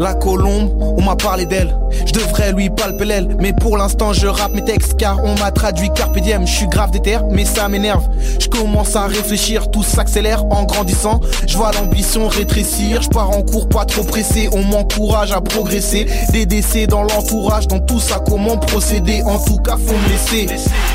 La 0.00 0.14
colombe, 0.14 0.70
on 0.96 1.02
m'a 1.02 1.14
parlé 1.14 1.44
d'elle. 1.44 1.76
Je 2.06 2.12
devrais 2.14 2.52
lui 2.52 2.70
palper 2.70 3.04
l'aile. 3.04 3.36
Mais 3.38 3.52
pour 3.52 3.76
l'instant, 3.76 4.14
je 4.14 4.26
rappe 4.26 4.52
mes 4.52 4.64
textes 4.64 4.96
car 4.96 5.22
on 5.22 5.34
m'a 5.38 5.50
traduit 5.50 5.90
carpe 5.94 6.18
diem. 6.20 6.46
Je 6.46 6.52
suis 6.52 6.68
grave 6.68 6.90
déter, 6.90 7.18
mais 7.30 7.44
ça 7.44 7.68
m'énerve. 7.68 8.08
Je 8.38 8.48
commence 8.48 8.96
à 8.96 9.06
réfléchir, 9.06 9.70
tout 9.70 9.82
s'accélère 9.82 10.42
en 10.46 10.64
grandissant. 10.64 11.20
Je 11.46 11.54
vois 11.54 11.72
l'ambition 11.72 12.28
rétrécir. 12.28 13.02
Je 13.02 13.10
pars 13.10 13.28
en 13.28 13.42
cours, 13.42 13.68
pas 13.68 13.84
trop 13.84 14.02
pressé. 14.02 14.48
On 14.52 14.62
m'encourage 14.62 15.32
à 15.32 15.42
progresser. 15.42 16.06
Des 16.32 16.46
décès 16.46 16.86
dans 16.86 17.02
l'entourage, 17.02 17.68
dans 17.68 17.80
tout 17.80 18.00
ça, 18.00 18.22
comment 18.26 18.56
procéder? 18.56 19.22
En 19.26 19.38
tout 19.38 19.58
cas, 19.58 19.76
faut 19.76 19.92
me 19.92 20.08
laisser 20.08 20.46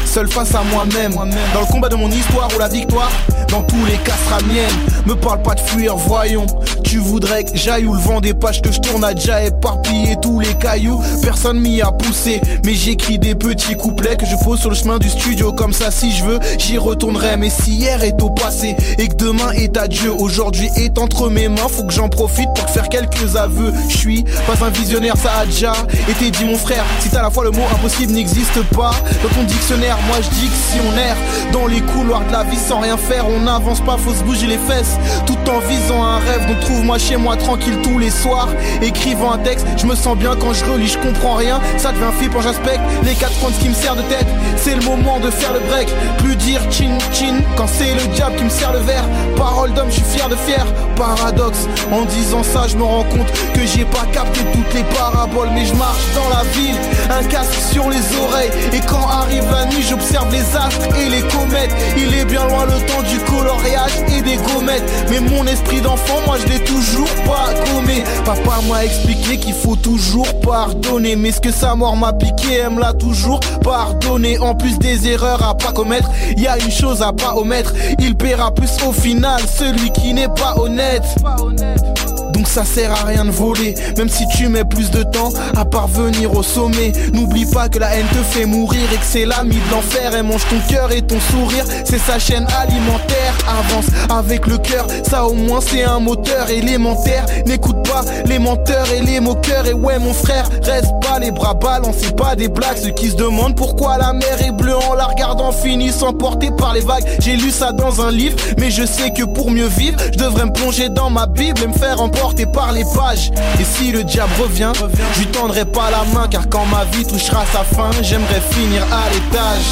seul 0.08 0.28
face 0.28 0.56
à 0.56 0.64
moi-même. 0.64 1.14
Dans 1.14 1.62
le 1.62 1.72
combat 1.72 1.90
de 1.90 1.96
mon 1.96 2.10
histoire 2.10 2.50
ou 2.56 2.60
la 2.60 2.70
victoire, 2.70 3.12
dans 3.50 3.62
tous 3.62 3.86
les 3.86 3.98
cas 3.98 4.16
sera 4.28 4.42
mienne. 4.52 4.74
Me 5.06 5.14
parle 5.14 5.44
pas 5.44 5.54
de 5.54 5.60
fuir, 5.60 5.96
voyons. 5.96 6.48
Tu 6.84 6.98
voudrais 6.98 7.44
que 7.44 7.56
j'aille 7.56 7.86
où 7.86 7.94
le 7.94 8.00
vent 8.00 8.22
des 8.22 8.34
pages 8.34 8.62
que 8.62 8.72
je 8.72 8.80
tourne 8.80 8.95
a 9.04 9.14
déjà 9.14 9.44
éparpillé 9.44 10.16
tous 10.22 10.40
les 10.40 10.54
cailloux. 10.56 11.02
Personne 11.22 11.60
m'y 11.60 11.82
a 11.82 11.92
poussé, 11.92 12.42
mais 12.64 12.74
j'écris 12.74 13.20
des 13.20 13.36
petits 13.36 13.76
couplets 13.76 14.16
que 14.16 14.26
je 14.26 14.36
pose 14.44 14.60
sur 14.60 14.70
le 14.70 14.76
chemin 14.76 15.00
du 15.00 15.10
studio. 15.10 15.52
Comme 15.54 15.74
ça, 15.74 15.92
si 15.92 16.12
je 16.12 16.24
veux, 16.24 16.40
j'y 16.58 16.78
retournerai. 16.78 17.38
Mais 17.38 17.50
si 17.50 17.72
hier 17.72 18.04
est 18.04 18.22
au 18.22 18.30
passé 18.30 18.76
et 18.98 19.08
que 19.08 19.16
demain 19.16 19.52
est 19.52 19.78
adieu, 19.78 20.12
aujourd'hui 20.12 20.70
est 20.76 20.98
entre 20.98 21.30
mes 21.30 21.50
mains, 21.50 21.68
faut 21.70 21.84
que 21.84 21.94
j'en 21.94 22.10
profite 22.10 22.50
pour 22.56 22.70
faire 22.70 22.90
quelques 22.90 23.36
aveux. 23.36 23.74
Je 23.90 23.98
suis 23.98 24.24
pas 24.46 24.66
un 24.66 24.70
visionnaire, 24.70 25.18
ça 25.18 25.32
a 25.40 25.46
déjà 25.46 25.74
été 26.10 26.32
dit 26.32 26.46
mon 26.46 26.58
frère. 26.58 26.84
Si 27.00 27.10
t'as 27.10 27.22
la 27.22 27.30
fois 27.30 27.44
le 27.44 27.52
mot 27.52 27.64
impossible 27.74 28.14
n'existe 28.14 28.62
pas 28.76 28.92
dans 29.24 29.30
ton 29.36 29.44
dictionnaire, 29.44 29.98
moi 30.08 30.18
je 30.22 30.30
dis 30.30 30.48
que 30.48 30.54
si 30.54 30.80
on 30.80 30.98
erre 30.98 31.18
dans 31.52 31.68
les 31.68 31.82
couloirs 31.82 32.26
de 32.26 32.32
la 32.32 32.44
vie 32.44 32.58
sans 32.58 32.80
rien 32.80 32.98
faire, 32.98 33.28
on 33.28 33.42
n'avance 33.42 33.82
pas, 33.82 33.98
faut 33.98 34.14
se 34.14 34.24
bouger 34.24 34.48
les 34.48 34.58
fesses. 34.58 34.98
Tout 35.26 35.38
en 35.50 35.60
visant 35.60 36.04
un 36.04 36.20
rêve, 36.20 36.48
donc 36.48 36.60
trouve-moi 36.62 36.98
chez 36.98 37.18
moi 37.18 37.36
tranquille 37.36 37.78
tous 37.84 38.00
les 38.00 38.10
soirs. 38.10 38.50
Écrivant 38.86 39.32
un 39.32 39.40
texte, 39.40 39.66
je 39.78 39.88
me 39.88 39.96
sens 39.96 40.16
bien 40.16 40.36
quand 40.40 40.54
je 40.54 40.64
relis, 40.64 40.90
je 40.90 41.00
comprends 41.00 41.34
rien. 41.34 41.60
Ça 41.78 41.92
devient 41.92 42.12
flippant, 42.20 42.40
j'aspecte 42.42 42.82
les 43.04 43.16
quatre 43.16 43.34
points 43.40 43.50
qui 43.60 43.70
me 43.70 43.74
sert 43.74 43.96
de 43.96 44.04
tête. 44.04 44.28
C'est 44.58 44.76
le 44.76 44.84
moment 44.84 45.20
de 45.20 45.32
faire 45.32 45.54
le 45.54 45.60
break, 45.62 45.90
plus 46.20 46.36
dire 46.36 46.62
chin 46.70 46.96
chin 47.12 47.42
quand 47.58 47.68
c'est 47.68 47.96
le 47.96 48.14
diable 48.14 48.36
qui 48.36 48.44
me 48.44 48.50
sert 48.50 48.72
le 48.74 48.80
verre. 48.80 49.06
Parole 49.36 49.74
d'homme, 49.74 49.90
je 49.90 49.96
suis 49.96 50.04
fier 50.04 50.30
de 50.30 50.36
fier. 50.36 50.64
Paradoxe, 50.96 51.68
en 51.92 52.06
disant 52.06 52.44
ça, 52.44 52.68
je 52.70 52.78
me 52.78 52.84
rends 52.84 53.04
compte 53.04 53.32
que 53.54 53.66
j'ai 53.66 53.86
pas 53.86 54.06
capté 54.14 54.40
toutes 54.54 54.74
les 54.74 54.84
paraboles, 54.96 55.50
mais 55.54 55.66
je 55.66 55.74
marche 55.76 56.04
dans 56.16 56.30
la 56.30 56.44
ville, 56.52 56.78
un 57.10 57.24
casque 57.26 57.54
sur 57.72 57.90
les 57.90 57.98
oreilles. 58.18 58.52
Et 58.74 58.80
quand 58.80 59.06
arrive 59.10 59.46
la 59.52 59.66
nuit, 59.66 59.84
j'observe 59.88 60.32
les 60.32 60.56
astres 60.56 60.88
et 60.98 61.10
les 61.10 61.22
comètes. 61.28 61.74
Il 61.98 62.14
est 62.14 62.26
bien 62.26 62.48
loin 62.48 62.66
le 62.66 62.80
temps 62.88 63.02
du 63.10 63.20
coloriage 63.30 63.92
et 64.08 64.22
des 64.22 64.38
gommettes. 64.38 64.84
Mais 65.10 65.20
mon 65.20 65.46
esprit 65.48 65.82
d'enfant, 65.82 66.20
moi 66.26 66.38
je 66.42 66.48
l'ai 66.52 66.64
toujours 66.64 67.10
pas 67.26 67.54
gommé. 67.72 68.04
Papa 68.24 68.62
m'a 68.70 68.86
expliqué 68.86 69.38
qu'il 69.38 69.54
faut 69.54 69.76
toujours 69.76 70.40
pardonner. 70.42 71.16
Mais 71.16 71.32
ce 71.32 71.42
que 71.42 71.52
sa 71.52 71.76
mort 71.76 71.98
m'a 71.98 72.14
piqué, 72.14 72.60
elle 72.64 72.72
me 72.72 72.80
l'a 72.80 72.94
toujours 72.94 73.42
pardonné. 73.64 74.40
En 74.40 74.56
plus 74.56 74.80
des 74.80 75.08
erreurs 75.10 75.44
à 75.44 75.56
pas 75.56 75.74
commettre, 75.74 76.10
y 76.38 76.48
a 76.48 76.58
une 76.58 76.72
chose 76.72 77.02
à 77.02 77.12
pas 77.12 77.36
omettre. 77.36 77.74
Il 78.00 78.16
paiera 78.16 78.54
plus 78.54 78.72
au 78.88 78.94
final, 78.94 79.42
celui 79.60 79.92
qui 79.92 80.14
n'est 80.14 80.30
pas 80.30 80.56
honnête. 80.58 80.85
honnête. 80.86 81.04
Pas. 81.22 82.15
Donc 82.36 82.50
ça 82.50 82.66
sert 82.66 82.92
à 82.92 83.06
rien 83.06 83.24
de 83.24 83.32
voler, 83.32 83.76
même 83.98 84.10
si 84.10 84.28
tu 84.28 84.50
mets 84.50 84.66
plus 84.66 84.92
de 84.92 85.04
temps 85.04 85.32
à 85.56 85.64
parvenir 85.64 86.34
au 86.34 86.44
sommet. 86.44 86.92
N'oublie 87.14 87.46
pas 87.46 87.70
que 87.70 87.80
la 87.80 87.96
haine 87.96 88.06
te 88.12 88.18
fait 88.18 88.46
mourir 88.46 88.82
et 88.94 88.98
que 88.98 89.06
c'est 89.06 89.26
l'ami 89.26 89.56
de 89.56 89.72
l'enfer. 89.72 90.12
Elle 90.14 90.24
mange 90.24 90.46
ton 90.50 90.60
cœur 90.70 90.92
et 90.92 91.02
ton 91.02 91.18
sourire, 91.32 91.64
c'est 91.86 91.98
sa 91.98 92.20
chaîne 92.20 92.46
alimentaire. 92.60 93.38
Avance 93.48 93.86
avec 94.10 94.48
le 94.48 94.58
cœur, 94.58 94.86
ça 95.10 95.26
au 95.26 95.34
moins 95.34 95.62
c'est 95.62 95.86
un 95.86 96.00
moteur 96.00 96.50
élémentaire. 96.50 97.26
N'écoute 97.46 97.88
pas 97.88 98.04
les 98.26 98.38
menteurs 98.38 98.92
et 98.92 99.00
les 99.00 99.22
moqueurs. 99.22 99.66
Et 99.66 99.74
ouais 99.74 99.98
mon 99.98 100.14
frère, 100.14 100.50
reste 100.64 100.92
pas 101.02 101.20
les 101.20 101.32
bras 101.32 101.54
ballants, 101.54 101.94
c'est 101.98 102.18
pas 102.18 102.36
des 102.36 102.50
blagues. 102.50 102.78
Ceux 102.84 102.92
qui 102.92 103.12
se 103.12 103.16
demandent 103.16 103.56
pourquoi 103.56 103.98
la 103.98 104.12
mer 104.12 104.42
est 104.46 104.52
bleue 104.52 104.76
en 104.76 104.94
la 104.94 105.06
regardant 105.06 105.54
finissent 105.54 106.04
emportés 106.04 106.52
par 106.52 106.74
les 106.74 106.82
vagues. 106.82 107.06
J'ai 107.20 107.38
lu 107.38 107.50
ça 107.50 107.72
dans 107.72 108.02
un 108.02 108.12
livre, 108.12 108.36
mais 108.58 108.72
je 108.72 108.86
sais 108.86 109.12
que 109.12 109.24
pour 109.24 109.52
mieux 109.52 109.68
vivre, 109.68 109.98
je 110.12 110.18
devrais 110.18 110.48
me 110.48 110.52
plonger 110.52 110.90
dans 110.90 111.10
ma 111.10 111.28
Bible 111.28 111.62
et 111.64 111.68
me 111.68 111.74
faire 111.74 112.02
emporter 112.02 112.25
par 112.54 112.72
les 112.72 112.84
pages. 112.84 113.32
Et 113.60 113.64
si 113.64 113.92
le 113.92 114.04
diable 114.04 114.34
revient, 114.42 114.72
je 115.14 115.20
lui 115.20 115.28
tendrai 115.28 115.66
pas 115.66 115.90
la 115.92 116.04
main, 116.14 116.28
car 116.28 116.50
quand 116.50 116.66
ma 116.66 116.84
vie 116.86 117.06
touchera 117.06 117.46
sa 117.52 117.64
fin, 117.64 117.92
j'aimerais 118.02 118.42
finir 118.52 118.82
à 118.84 119.10
l'étage. 119.14 119.68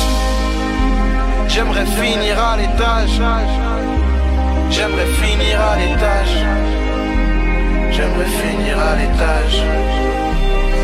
J'aimerais 1.47 1.85
finir 1.85 2.39
à 2.39 2.57
l'étage. 2.57 3.21
J'aimerais 4.69 5.05
finir 5.21 5.61
à 5.61 5.77
l'étage. 5.77 6.35
J'aimerais 7.91 8.25
finir 8.25 8.79
à 8.79 8.95
l'étage. 8.95 10.12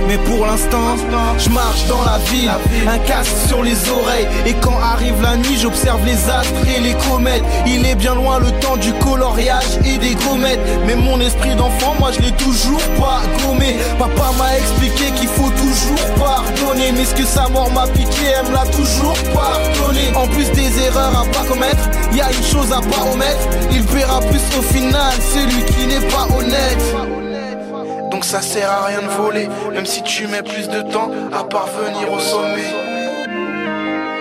Mais 0.10 0.18
pour 0.18 0.44
l'instant, 0.48 0.98
je 1.38 1.50
marche 1.52 1.86
dans 1.86 2.04
la 2.04 2.18
ville, 2.32 2.50
un 2.88 2.98
casque 2.98 3.48
sur 3.48 3.62
les 3.62 3.78
oreilles. 3.90 4.28
Et 4.48 4.56
quand 4.56 4.80
arrive 4.82 5.22
la 5.22 5.38
nuit, 5.38 5.56
j'observe 5.62 6.04
les 6.04 6.28
astres 6.32 6.66
et 6.76 6.82
les 6.82 6.96
comètes. 6.96 7.44
Il 7.68 7.86
est 7.86 7.94
bien 7.94 8.16
loin 8.16 8.40
le 8.40 8.50
temps 8.60 8.76
du 8.78 8.92
coloriage 8.94 9.78
et 9.86 10.00
des 10.00 10.16
gommettes. 10.16 10.60
Mais 10.88 10.96
mon 10.96 11.20
esprit 11.22 11.54
d'enfant, 11.56 11.94
moi 12.00 12.10
je 12.12 12.22
l'ai 12.22 12.32
toujours 12.32 12.82
pas 13.00 13.22
gommé. 13.46 13.78
Papa 14.00 14.32
m'a 14.40 14.58
expliqué 14.58 15.12
qu'il 15.12 15.28
faut 15.28 15.52
toujours 15.52 16.06
pardonner. 16.18 16.92
Mais 16.92 17.06
ce 17.06 17.14
que 17.14 17.26
sa 17.26 17.48
mort 17.50 17.72
m'a 17.72 17.86
piqué, 17.86 18.34
elle 18.36 18.48
me 18.48 18.54
l'a 18.54 18.66
toujours 18.66 19.18
pardonné. 19.32 20.10
En 20.16 20.26
plus 20.26 20.50
des 20.54 20.86
erreurs 20.86 21.22
à 21.22 21.26
pas 21.26 21.46
commettre, 21.48 21.88
y 22.14 22.20
a 22.20 22.32
une 22.32 22.44
chose 22.44 22.72
à 22.72 22.82
pas 22.82 23.04
omettre. 23.14 23.48
Il 23.72 23.84
paiera 23.84 24.22
plus 24.22 24.42
au 24.58 24.64
final, 24.74 25.14
celui 25.36 25.64
qui 25.66 25.86
n'est 25.86 26.08
pas 26.08 26.28
honnête. 26.36 27.19
Donc 28.12 28.26
ça 28.26 28.42
sert 28.42 28.70
à 28.70 28.86
rien 28.86 29.02
de 29.02 29.08
voler, 29.08 29.48
même 29.74 29.86
si 29.86 30.02
tu 30.04 30.28
mets 30.28 30.42
plus 30.42 30.68
de 30.68 30.82
temps 30.82 31.12
à 31.32 31.44
parvenir 31.44 32.12
au 32.12 32.20
sommet. 32.20 32.74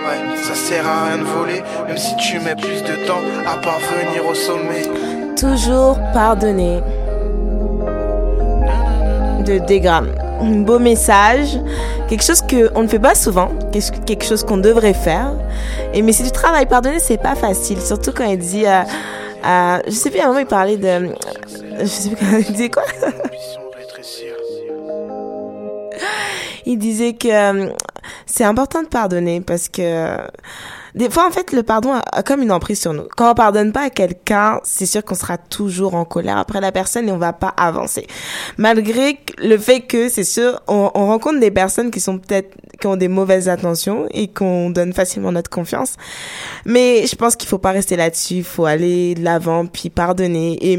Ouais, 0.05 0.37
ça 0.37 0.53
sert 0.55 0.87
à 0.87 1.05
rien 1.05 1.17
de 1.17 1.23
voler, 1.23 1.63
même 1.87 1.97
si 1.97 2.15
tu 2.17 2.39
mets 2.39 2.55
plus 2.55 2.81
de 2.83 3.07
temps 3.07 3.21
à 3.47 3.57
parvenir 3.57 4.25
au 4.29 4.35
sommet. 4.35 4.83
toujours 5.35 5.99
pardonner. 6.13 6.81
De 9.45 9.57
Degram. 9.67 10.07
Un 10.41 10.61
beau 10.61 10.77
message, 10.79 11.59
quelque 12.07 12.23
chose 12.23 12.41
qu'on 12.41 12.83
ne 12.83 12.87
fait 12.87 12.99
pas 12.99 13.15
souvent, 13.15 13.49
quelque 14.05 14.23
chose 14.23 14.43
qu'on 14.43 14.57
devrait 14.57 14.93
faire. 14.93 15.33
Et 15.93 16.01
mais 16.01 16.13
si 16.13 16.23
tu 16.23 16.31
travailles 16.31 16.67
pardonner, 16.67 16.99
c'est 16.99 17.17
pas 17.17 17.35
facile, 17.35 17.81
surtout 17.81 18.11
quand 18.11 18.25
il 18.25 18.37
dit, 18.37 18.65
euh, 18.65 18.83
euh, 19.45 19.79
je 19.87 19.91
sais 19.91 20.11
plus 20.11 20.19
à 20.19 20.25
un 20.25 20.27
moment 20.27 20.39
il 20.39 20.45
parlait 20.45 20.77
de, 20.77 21.09
je 21.79 21.85
sais 21.85 22.09
plus 22.09 22.25
quand 22.25 22.37
il 22.37 22.45
disait 22.51 22.69
quoi. 22.69 22.83
il 26.69 26.77
disait 26.77 27.13
que 27.13 27.27
euh, 27.27 27.69
c'est 28.27 28.43
important 28.43 28.83
de 28.83 28.87
pardonner 28.87 29.41
parce 29.41 29.69
que 29.69 30.17
des 30.95 31.09
fois, 31.09 31.27
en 31.27 31.31
fait, 31.31 31.51
le 31.51 31.63
pardon 31.63 31.93
a, 31.93 32.23
comme 32.23 32.41
une 32.41 32.51
emprise 32.51 32.81
sur 32.81 32.93
nous. 32.93 33.07
Quand 33.15 33.31
on 33.31 33.33
pardonne 33.35 33.71
pas 33.71 33.83
à 33.83 33.89
quelqu'un, 33.89 34.59
c'est 34.63 34.85
sûr 34.85 35.03
qu'on 35.03 35.15
sera 35.15 35.37
toujours 35.37 35.95
en 35.95 36.05
colère 36.05 36.37
après 36.37 36.61
la 36.61 36.71
personne 36.71 37.07
et 37.07 37.11
on 37.11 37.17
va 37.17 37.33
pas 37.33 37.53
avancer. 37.57 38.07
Malgré 38.57 39.19
le 39.37 39.57
fait 39.57 39.81
que, 39.81 40.09
c'est 40.09 40.23
sûr, 40.23 40.61
on, 40.67 40.91
on 40.93 41.07
rencontre 41.07 41.39
des 41.39 41.51
personnes 41.51 41.91
qui 41.91 41.99
sont 41.99 42.19
peut-être, 42.19 42.55
qui 42.79 42.87
ont 42.87 42.95
des 42.95 43.07
mauvaises 43.07 43.49
intentions 43.49 44.07
et 44.11 44.27
qu'on 44.27 44.69
donne 44.69 44.93
facilement 44.93 45.31
notre 45.31 45.49
confiance. 45.49 45.95
Mais 46.65 47.05
je 47.07 47.15
pense 47.15 47.35
qu'il 47.35 47.47
faut 47.49 47.57
pas 47.57 47.71
rester 47.71 47.95
là-dessus. 47.95 48.35
Il 48.35 48.43
faut 48.43 48.65
aller 48.65 49.15
de 49.15 49.23
l'avant 49.23 49.65
puis 49.65 49.89
pardonner 49.89 50.57
et, 50.61 50.73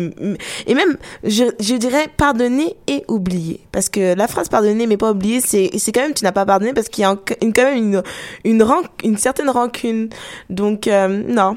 et 0.66 0.74
même, 0.74 0.96
je, 1.24 1.44
je 1.60 1.74
dirais 1.74 2.06
pardonner 2.16 2.76
et 2.86 3.04
oublier. 3.08 3.60
Parce 3.72 3.88
que 3.88 4.14
la 4.14 4.28
phrase 4.28 4.48
pardonner 4.48 4.86
mais 4.86 4.96
pas 4.96 5.10
oublier, 5.12 5.40
c'est, 5.40 5.70
c'est 5.78 5.92
quand 5.92 6.02
même, 6.02 6.14
tu 6.14 6.24
n'as 6.24 6.32
pas 6.32 6.46
pardonné 6.46 6.72
parce 6.72 6.88
qu'il 6.88 7.02
y 7.02 7.04
a 7.04 7.16
quand 7.16 7.56
même 7.58 7.76
une, 7.76 8.02
une, 8.44 8.64
une 9.04 9.16
certaine 9.16 9.50
rancune 9.50 10.00
donc, 10.48 10.86
euh, 10.86 11.08
non, 11.08 11.56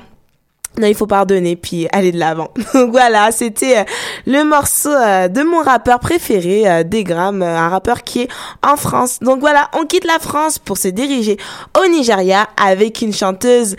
non, 0.80 0.88
il 0.88 0.96
faut 0.96 1.06
pardonner 1.06 1.56
puis 1.56 1.88
aller 1.92 2.12
de 2.12 2.18
l'avant. 2.18 2.50
Donc 2.74 2.92
voilà, 2.92 3.32
c'était 3.32 3.80
euh, 3.80 3.84
le 4.26 4.44
morceau 4.44 4.90
euh, 4.90 5.28
de 5.28 5.44
mon 5.44 5.62
rappeur 5.62 6.00
préféré, 6.00 6.68
euh, 6.68 6.84
Degram, 6.84 7.44
un 7.44 7.70
rappeur 7.70 8.04
qui 8.04 8.22
est 8.22 8.28
en 8.66 8.76
France. 8.76 9.20
Donc 9.22 9.40
voilà, 9.40 9.70
on 9.80 9.86
quitte 9.86 10.06
la 10.06 10.18
France 10.18 10.58
pour 10.58 10.78
se 10.78 10.88
diriger 10.88 11.38
au 11.80 11.88
Nigeria 11.88 12.48
avec 12.58 13.02
une 13.02 13.14
chanteuse 13.14 13.76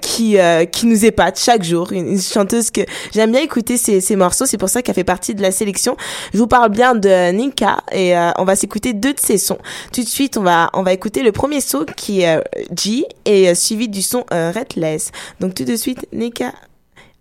qui 0.00 0.36
qui 0.72 0.86
nous 0.86 1.04
épate 1.04 1.38
chaque 1.38 1.62
jour, 1.62 1.92
une, 1.92 2.20
chanteuse 2.20 2.70
que 2.70 2.80
j'aime 3.12 3.32
bien 3.32 3.40
écouter 3.40 3.76
ses, 3.76 4.00
ses 4.00 4.16
morceaux, 4.16 4.46
c'est 4.46 4.58
pour 4.58 4.68
ça 4.68 4.82
qu'elle 4.82 4.94
fait 4.94 5.04
partie 5.04 5.34
de 5.34 5.42
la 5.42 5.50
sélection. 5.50 5.96
Je 6.32 6.38
vous 6.38 6.46
parle 6.46 6.70
bien 6.70 6.94
de 6.94 7.32
Nika 7.32 7.78
et 7.92 8.14
on 8.38 8.44
va 8.44 8.56
s'écouter 8.56 8.92
deux 8.92 9.12
de 9.12 9.20
ses 9.20 9.38
sons. 9.38 9.58
Tout 9.92 10.02
de 10.02 10.08
suite, 10.08 10.36
on 10.36 10.42
va 10.42 10.70
on 10.72 10.82
va 10.82 10.92
écouter 10.92 11.22
le 11.22 11.32
premier 11.32 11.60
son 11.60 11.84
qui 11.96 12.22
est 12.22 12.42
G 12.76 13.04
et 13.24 13.54
suivi 13.54 13.88
du 13.88 14.02
son 14.02 14.24
Redless. 14.30 15.10
Donc 15.40 15.54
tout 15.54 15.64
de 15.64 15.76
suite 15.76 15.95
Nika 16.12 16.52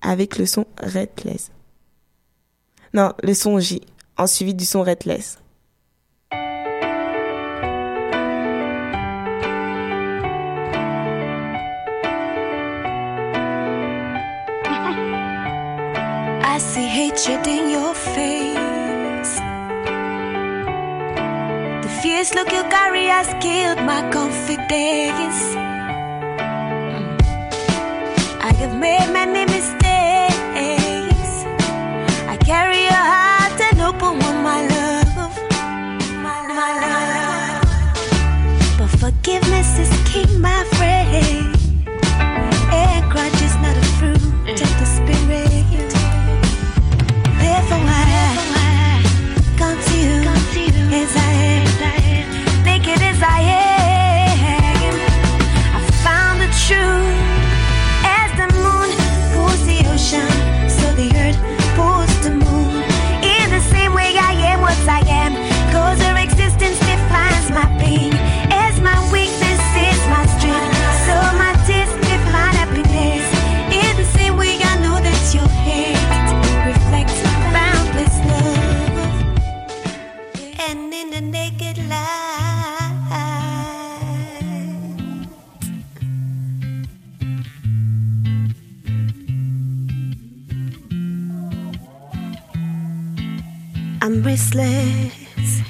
avec 0.01 0.37
le 0.37 0.45
son 0.45 0.65
Redless. 0.81 1.51
Non, 2.93 3.13
le 3.23 3.33
son 3.33 3.59
J, 3.59 3.81
en 4.17 4.27
suivi 4.27 4.53
du 4.53 4.65
son 4.65 4.83
Redless. 4.83 5.37
I 16.47 16.57
see 16.57 16.87
hatred 16.87 17.45
in 17.47 17.69
your 17.69 17.93
face. 17.93 19.35
The 21.81 21.89
fierce 22.01 22.33
look 22.33 22.49
you 22.53 22.63
carry 22.69 23.07
has 23.07 23.27
killed 23.41 23.79
my 23.85 24.09
confidence. 24.09 25.74
Have 28.65 28.79
made 28.79 29.13
many 29.13 29.45
mistakes. 29.45 29.74
I'm. 94.37 95.61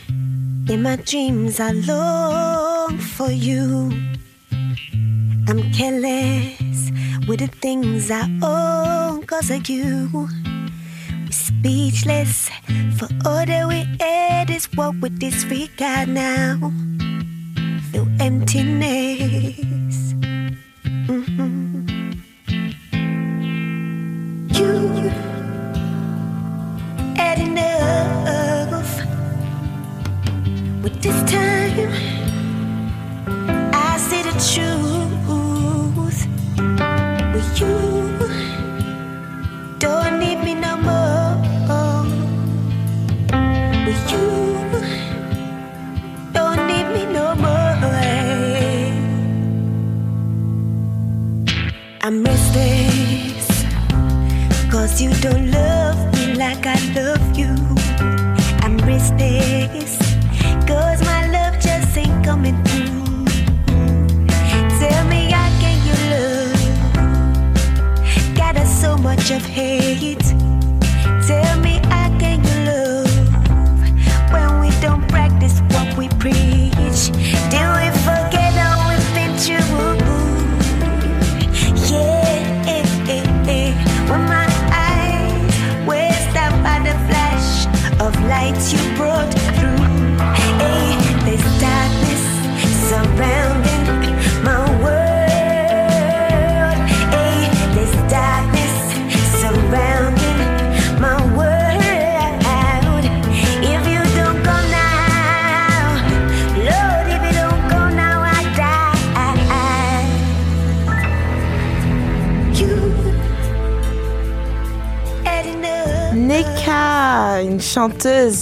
In 0.67 0.81
my 0.81 0.95
dreams, 0.95 1.59
I 1.59 1.71
long 1.71 2.97
for 2.97 3.29
you. 3.29 3.91
I'm 5.47 5.71
careless 5.71 6.91
with 7.27 7.39
the 7.41 7.49
things 7.61 8.09
I 8.09 8.23
own 8.41 9.23
cause 9.27 9.51
of 9.51 9.69
you. 9.69 10.09
We're 10.13 11.31
speechless 11.31 12.49
for 12.97 13.07
all 13.25 13.45
that 13.45 13.67
we 13.67 13.85
had 13.99 14.49
is 14.49 14.65
what 14.73 14.95
we 14.95 15.09
disregard 15.09 16.09
now. 16.09 16.71
Feel 17.91 18.07
emptiness. 18.19 19.64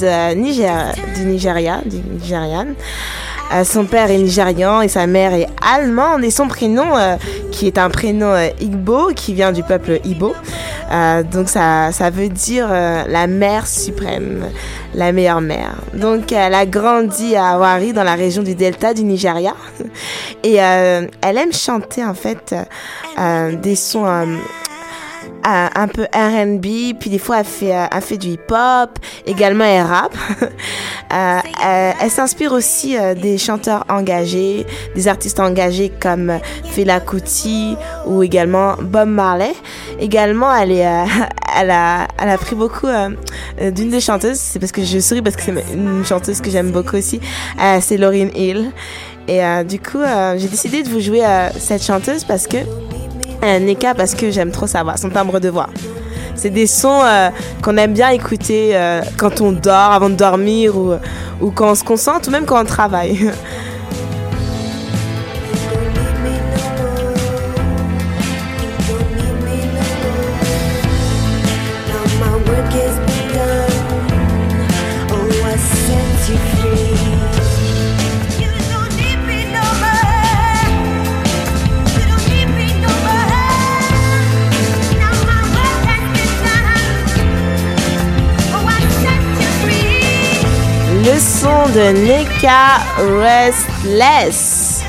Euh, 0.04 0.34
du 1.16 1.26
Nigeria, 1.26 1.82
du 1.86 1.98
Nigériane. 1.98 2.76
Euh, 3.54 3.64
son 3.64 3.86
père 3.86 4.10
est 4.10 4.18
nigérian 4.18 4.82
et 4.82 4.88
sa 4.88 5.06
mère 5.06 5.34
est 5.34 5.48
allemande 5.62 6.24
et 6.24 6.32
son 6.32 6.48
prénom, 6.48 6.98
euh, 6.98 7.18
qui 7.52 7.68
est 7.68 7.78
un 7.78 7.90
prénom 7.90 8.32
euh, 8.32 8.48
Igbo, 8.60 9.10
qui 9.16 9.34
vient 9.34 9.52
du 9.52 9.62
peuple 9.64 10.00
Igbo. 10.06 10.34
Donc 11.32 11.50
ça, 11.50 11.92
ça 11.92 12.12
veut 12.12 12.30
dire 12.30 12.68
la 12.70 13.26
mère 13.26 13.66
suprême, 13.66 14.46
la 14.94 15.12
meilleure 15.12 15.42
mère. 15.42 15.74
Donc 15.96 16.32
elle 16.32 16.54
a 16.54 16.68
grandi 16.68 17.36
à 17.36 17.58
Wari 17.58 17.94
dans 17.94 18.04
la 18.04 18.14
région 18.14 18.44
du 18.44 18.54
delta 18.54 18.94
du 18.94 19.04
Nigeria 19.04 19.56
et 20.44 20.58
elle 20.58 21.10
aime 21.38 21.52
chanter 21.52 22.06
en 22.06 22.14
fait 22.14 22.54
des 23.64 23.76
sons 23.76 24.06
un, 25.44 25.70
un 25.76 25.88
peu 25.88 26.04
R&B, 26.14 26.96
puis 27.00 27.10
des 27.10 27.20
fois 27.20 27.40
elle 27.40 27.46
fait, 27.46 27.76
euh, 27.76 27.86
elle 27.92 28.02
fait 28.02 28.18
du 28.18 28.30
hip-hop, 28.30 29.00
également 29.26 29.66
elle 29.66 29.86
rappe. 29.86 30.18
Euh, 31.14 31.92
elle 32.02 32.10
s'inspire 32.10 32.54
aussi 32.54 32.98
euh, 32.98 33.14
des 33.14 33.38
chanteurs 33.38 33.86
engagés, 33.88 34.66
des 34.96 35.08
artistes 35.08 35.40
engagés 35.40 35.92
comme 36.00 36.40
Fela 36.72 37.00
Kuti 37.00 37.76
ou 38.08 38.24
également 38.24 38.76
Bob 38.82 39.10
Marley. 39.10 39.54
Également, 40.00 40.54
elle 40.56 40.72
est, 40.72 40.88
euh, 40.88 41.06
elle 41.60 41.70
a, 41.70 42.08
elle 42.20 42.30
a 42.30 42.38
pris 42.40 42.56
beaucoup 42.56 42.88
euh, 42.88 43.10
d'une 43.72 43.92
des 43.92 44.02
chanteuses. 44.02 44.40
C'est 44.40 44.58
parce 44.58 44.72
que 44.72 44.84
je 44.84 44.98
souris 45.00 45.22
parce 45.22 45.36
que 45.36 45.44
c'est 45.44 45.54
une 45.74 46.04
chanteuse 46.04 46.42
que 46.42 46.50
j'aime 46.50 46.72
beaucoup 46.72 46.98
aussi. 46.98 47.20
C'est 47.82 47.98
Lauryn 47.98 48.30
Hill. 48.36 48.72
Et 49.28 49.42
du 49.64 49.80
coup, 49.80 50.00
j'ai 50.36 50.48
décidé 50.48 50.84
de 50.84 50.90
vous 50.90 51.00
jouer 51.00 51.22
cette 51.58 51.84
chanteuse 51.84 52.24
parce 52.24 52.48
que 52.48 52.58
Neka 53.44 53.94
parce 53.94 54.16
que 54.16 54.32
j'aime 54.32 54.52
trop 54.52 54.68
sa 54.68 54.84
voix, 54.84 54.98
son 54.98 55.10
timbre 55.10 55.40
de 55.40 55.50
voix. 55.50 55.70
C'est 56.36 56.50
des 56.50 56.68
sons 56.68 57.02
euh, 57.04 57.30
qu'on 57.62 57.78
aime 57.78 57.94
bien 57.94 58.10
écouter 58.10 58.72
euh, 58.74 59.02
quand 59.18 59.42
on 59.42 59.52
dort, 59.52 59.92
avant 59.92 60.10
de 60.10 60.16
dormir 60.16 60.76
ou, 60.78 60.94
ou 61.42 61.52
quand 61.52 61.72
on 61.72 61.76
se 61.76 61.84
concentre 61.84 62.30
ou 62.30 62.32
même 62.32 62.46
quand 62.46 62.62
on 62.62 62.66
travaille. 62.66 63.32
de 91.74 91.92
Neka 92.06 92.80
Restless. 93.20 94.84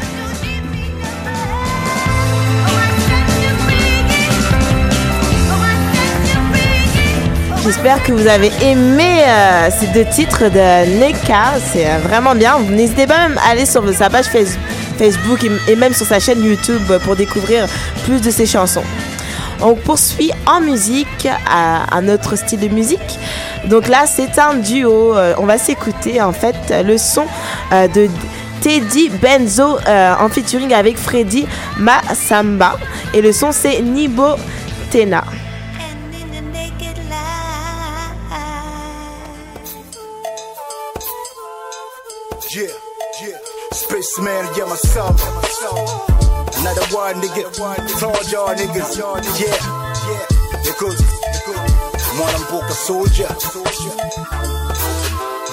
J'espère 7.65 8.03
que 8.03 8.13
vous 8.13 8.27
avez 8.27 8.51
aimé 8.63 9.23
euh, 9.27 9.69
ces 9.71 9.87
deux 9.89 10.05
titres 10.05 10.45
de 10.51 10.99
Neka. 11.01 11.55
C'est 11.73 11.87
euh, 11.87 11.99
vraiment 12.03 12.35
bien. 12.35 12.59
N'hésitez 12.61 13.07
pas 13.07 13.29
même 13.29 13.39
à 13.39 13.51
aller 13.53 13.65
sur 13.65 13.91
sa 13.95 14.11
page 14.11 14.27
Face- 14.27 14.59
Facebook 14.99 15.41
et 15.69 15.75
même 15.77 15.95
sur 15.95 16.05
sa 16.07 16.21
chaîne 16.21 16.45
YouTube 16.45 16.83
pour 17.05 17.17
découvrir 17.17 17.67
plus 18.05 18.21
de 18.21 18.31
ses 18.31 18.45
chansons. 18.47 18.85
On 19.67 19.77
poursuit 19.77 20.31
en 20.47 20.61
musique, 20.61 21.27
à 21.49 21.97
un 21.97 22.09
autre 22.11 22.37
style 22.37 22.61
de 22.61 22.69
musique. 22.69 23.19
Donc 23.65 23.89
là, 23.89 24.05
c'est 24.07 24.39
un 24.39 24.57
duo. 24.57 25.17
Euh, 25.17 25.35
On 25.39 25.47
va 25.47 25.57
s'écouter 25.57 26.21
en 26.21 26.33
fait 26.33 26.55
le 26.85 26.99
son 26.99 27.25
euh, 27.73 27.89
de 27.89 28.11
Teddy 28.61 29.09
Benzo 29.09 29.79
euh, 29.87 30.15
en 30.21 30.29
featuring 30.29 30.75
avec 30.75 30.99
Freddy 30.99 31.47
Masamba. 31.79 32.79
Et 33.15 33.23
le 33.23 33.33
son, 33.33 33.53
c'est 33.53 33.81
Nibo 33.81 34.35
Tena. 34.91 35.25
Another 46.65 46.97
one, 46.97 47.21
nigga. 47.21 47.45
Told 48.01 48.33
y'all 48.33 48.55
niggas. 48.57 48.97
Yeah, 48.97 49.53
yeah. 50.09 50.71
Écoute, 50.71 50.97
moi, 52.17 52.27
l'amboka 52.33 52.73
soldier. 52.73 53.29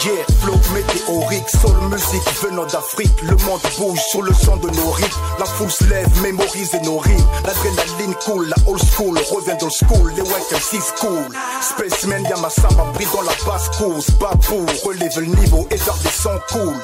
Yeah, 0.05 0.23
flow 0.41 0.59
météorique, 0.73 1.49
soul 1.49 1.77
musique 1.89 2.27
venant 2.41 2.65
d'Afrique. 2.65 3.21
Le 3.23 3.35
monde 3.45 3.61
bouge 3.77 3.99
sur 4.09 4.21
le 4.21 4.33
son 4.33 4.57
de 4.57 4.69
nos 4.69 4.91
rythmes. 4.91 5.19
La 5.39 5.45
foule 5.45 5.71
se 5.71 5.83
lève, 5.85 6.07
mémorise 6.21 6.71
nos 6.83 6.97
rimes. 6.97 7.25
L'adrénaline 7.45 8.15
cool, 8.25 8.47
la 8.49 8.55
old 8.67 8.81
school 8.93 9.17
revient 9.17 9.57
dans 9.59 9.69
school. 9.69 10.11
Les 10.15 10.21
white 10.21 10.51
MC 10.51 10.81
school. 10.81 11.25
Spaceman, 11.61 12.23
y'a 12.23 12.37
ma 12.37 12.49
samba 12.49 12.85
pris 12.93 13.07
dans 13.13 13.21
la 13.21 13.33
basse 13.45 13.69
course. 13.77 14.09
Babou, 14.19 14.65
relève 14.83 15.19
le 15.19 15.27
niveau 15.27 15.67
et 15.69 15.77
garde 15.77 16.01
des 16.01 16.09
sons 16.09 16.39
cool. 16.51 16.75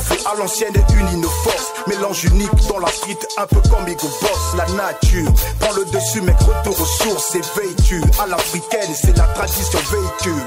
Fait 0.00 0.20
à 0.26 0.36
l'ancienne 0.36 0.74
et 0.76 0.92
unis 0.92 1.16
nos 1.16 1.28
forces. 1.28 1.72
Mélange 1.86 2.24
unique 2.24 2.54
dans 2.68 2.78
la 2.78 2.88
street, 2.88 3.18
un 3.36 3.46
peu 3.46 3.60
comme 3.68 3.88
Ego 3.88 4.08
Boss. 4.20 4.54
La 4.56 4.66
nature 4.74 5.32
prend 5.58 5.72
le 5.72 5.84
dessus, 5.86 6.20
mec, 6.20 6.36
retour 6.40 6.80
aux 6.80 6.84
sources. 6.84 7.34
Éveille-tu 7.34 8.02
à 8.22 8.26
l'africaine, 8.26 8.94
c'est 8.94 9.16
la 9.16 9.24
tradition 9.28 9.78
véhicule. 9.90 10.44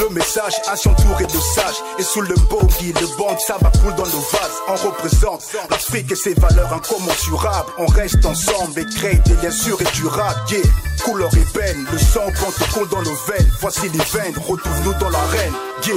Le 0.00 0.08
message 0.10 0.54
à 0.68 0.76
son 0.76 0.92
tour 0.94 1.20
est 1.20 1.32
de 1.32 1.40
sage 1.40 1.76
Et 1.98 2.02
sous 2.04 2.20
le 2.20 2.34
bogey, 2.50 2.92
le 3.00 3.06
band 3.16 3.36
ça 3.38 3.56
va 3.60 3.70
coule 3.70 3.94
dans 3.94 4.06
nos 4.06 4.20
vases 4.30 4.60
On 4.68 4.74
représente 4.88 5.42
l'Afrique 5.70 6.12
et 6.12 6.16
ses 6.16 6.34
valeurs 6.34 6.72
incommensurables 6.72 7.70
On 7.78 7.86
reste 7.86 8.24
ensemble 8.26 8.78
et 8.78 8.84
crée 8.84 9.20
des 9.26 9.34
liens 9.42 9.50
sûrs 9.50 9.80
et 9.80 9.96
durables 9.96 10.38
yeah. 10.50 10.60
Couleur 11.04 11.30
ébène, 11.34 11.86
le 11.90 11.98
sang 11.98 12.26
compte 12.40 12.68
coule 12.72 12.88
dans 12.88 13.02
nos 13.02 13.16
veines 13.26 13.50
Voici 13.60 13.88
les 13.88 14.04
veines, 14.12 14.34
retrouve-nous 14.36 14.94
dans 14.94 15.10
l'arène 15.10 15.52
Yeah, 15.86 15.94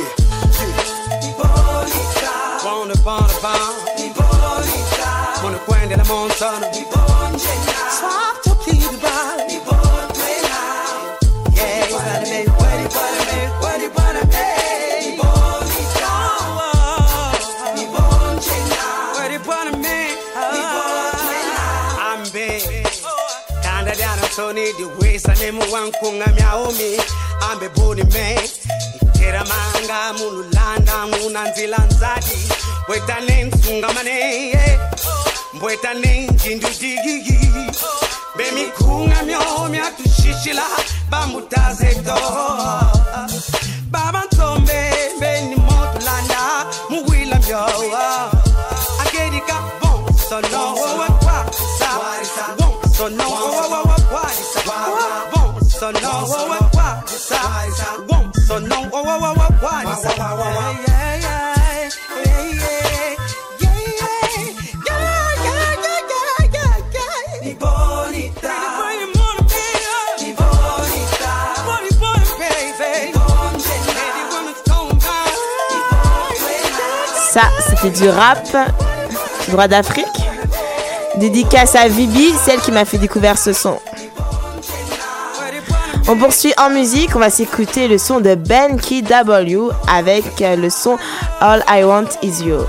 la. 6.42 7.17
Shoni 24.38 24.70
the 24.78 24.86
ways 25.02 25.26
and 25.26 25.40
name 25.40 25.58
one 25.72 25.92
kunga 25.94 26.26
miaomi. 26.38 27.02
I'm 27.42 27.58
a 27.58 27.70
bony 27.74 28.04
man. 28.14 28.38
Kera 29.18 29.42
manga 29.50 30.14
mululanda 30.14 31.10
munanzila 31.10 31.78
nzadi. 31.88 32.38
Weta 32.88 33.18
neng 33.26 33.50
sunga 33.64 33.90
mane. 33.96 34.54
Weta 35.60 35.94
neng 36.00 36.30
jindu 36.38 36.68
digi. 36.80 37.40
Bemi 38.38 38.70
kunga 38.78 39.24
miaomi 39.26 39.80
atushishila 39.80 40.66
bamutaze 41.10 41.96
door. 42.06 43.57
C'était 77.82 78.02
du 78.02 78.10
rap, 78.10 78.48
droit 79.50 79.68
d'Afrique. 79.68 80.06
Dédicace 81.18 81.76
à 81.76 81.88
Vibi, 81.88 82.32
celle 82.46 82.60
qui 82.60 82.72
m'a 82.72 82.86
fait 82.86 82.98
découvrir 82.98 83.38
ce 83.38 83.54
son. 83.54 83.80
On 86.08 86.16
poursuit 86.16 86.54
en 86.58 86.70
musique, 86.70 87.16
on 87.16 87.20
va 87.20 87.30
s'écouter 87.30 87.88
le 87.88 87.98
son 87.98 88.20
de 88.20 88.36
Ben 88.36 88.80
Key 88.80 89.02
W 89.02 89.70
avec 89.88 90.26
le 90.40 90.70
son 90.70 90.98
All 91.42 91.64
I 91.68 91.84
Want 91.84 92.10
Is 92.22 92.44
You. 92.44 92.60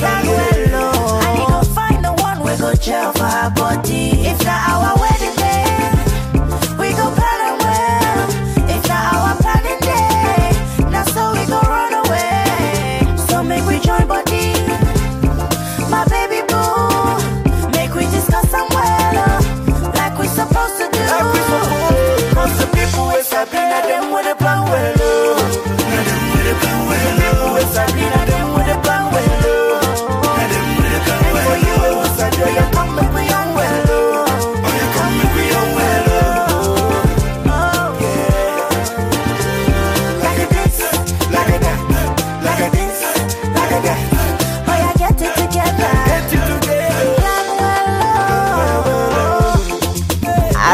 well, 0.00 0.94
oh. 0.94 1.20
I 1.22 1.38
need 1.38 1.66
to 1.66 1.74
find 1.74 2.04
the 2.04 2.12
one 2.22 2.40
we 2.40 2.56
go 2.56 2.74
chill 2.74 3.12
for 3.12 3.24
our 3.24 3.50
body. 3.50 4.10
If 4.26 4.44
not 4.44 4.68
our 4.68 5.02
way. 5.02 5.17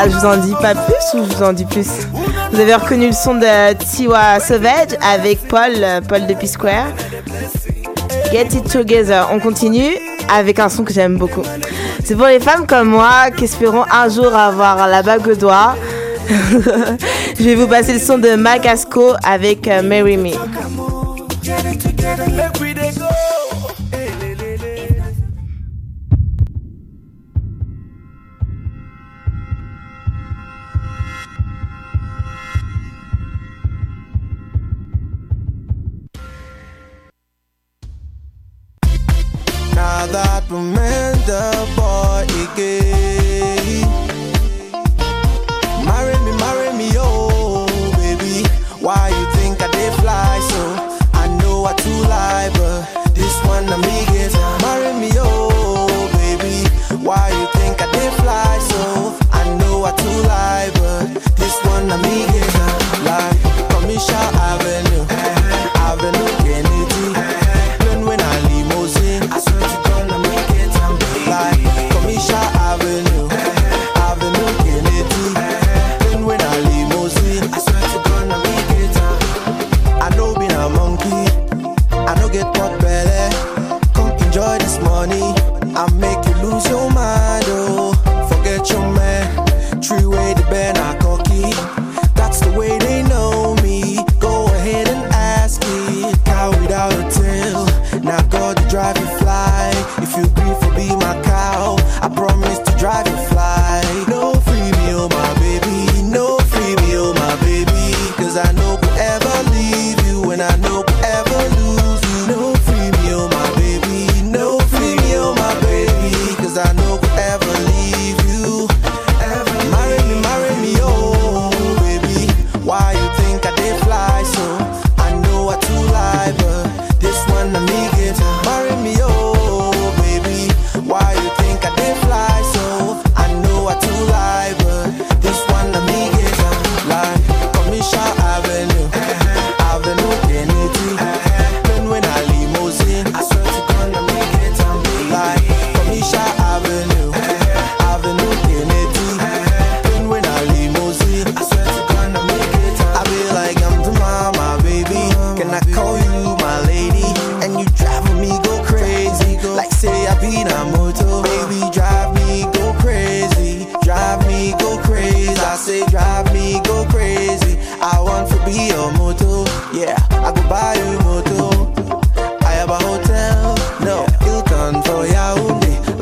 Je 0.07 0.11
vous 0.11 0.27
en 0.27 0.37
dis 0.37 0.53
pas 0.61 0.75
plus 0.75 1.19
ou 1.19 1.25
je 1.25 1.35
vous 1.37 1.43
en 1.43 1.53
dis 1.55 1.65
plus 1.65 1.87
Vous 2.53 2.61
avez 2.61 2.75
reconnu 2.75 3.07
le 3.07 3.13
son 3.13 3.37
de 3.37 3.73
Tiwa 3.73 4.39
Savage 4.39 4.99
avec 5.03 5.49
Paul, 5.49 5.73
Paul 6.07 6.27
de 6.27 6.35
P-Square. 6.35 6.89
Get 8.31 8.49
It 8.53 8.71
Together. 8.71 9.29
On 9.33 9.41
continue 9.41 9.97
avec 10.31 10.59
un 10.59 10.69
son 10.69 10.85
que 10.85 10.93
j'aime 10.93 11.17
beaucoup. 11.17 11.43
C'est 12.05 12.17
pour 12.17 12.27
les 12.27 12.41
femmes 12.41 12.67
comme 12.67 12.89
moi 12.89 13.31
qui 13.35 13.45
espérons 13.45 13.85
un 13.91 14.09
jour 14.11 14.35
avoir 14.35 14.87
la 14.89 15.03
bague 15.03 15.27
au 15.27 15.35
doigt. 15.35 15.75
je 16.29 17.45
vais 17.45 17.55
vous 17.55 17.69
passer 17.69 17.95
le 17.95 17.99
son 17.99 18.19
de 18.19 18.35
Macasco 18.35 19.13
avec 19.23 19.69
euh, 19.69 19.83
Mary 19.83 20.17
Me. 20.17 20.33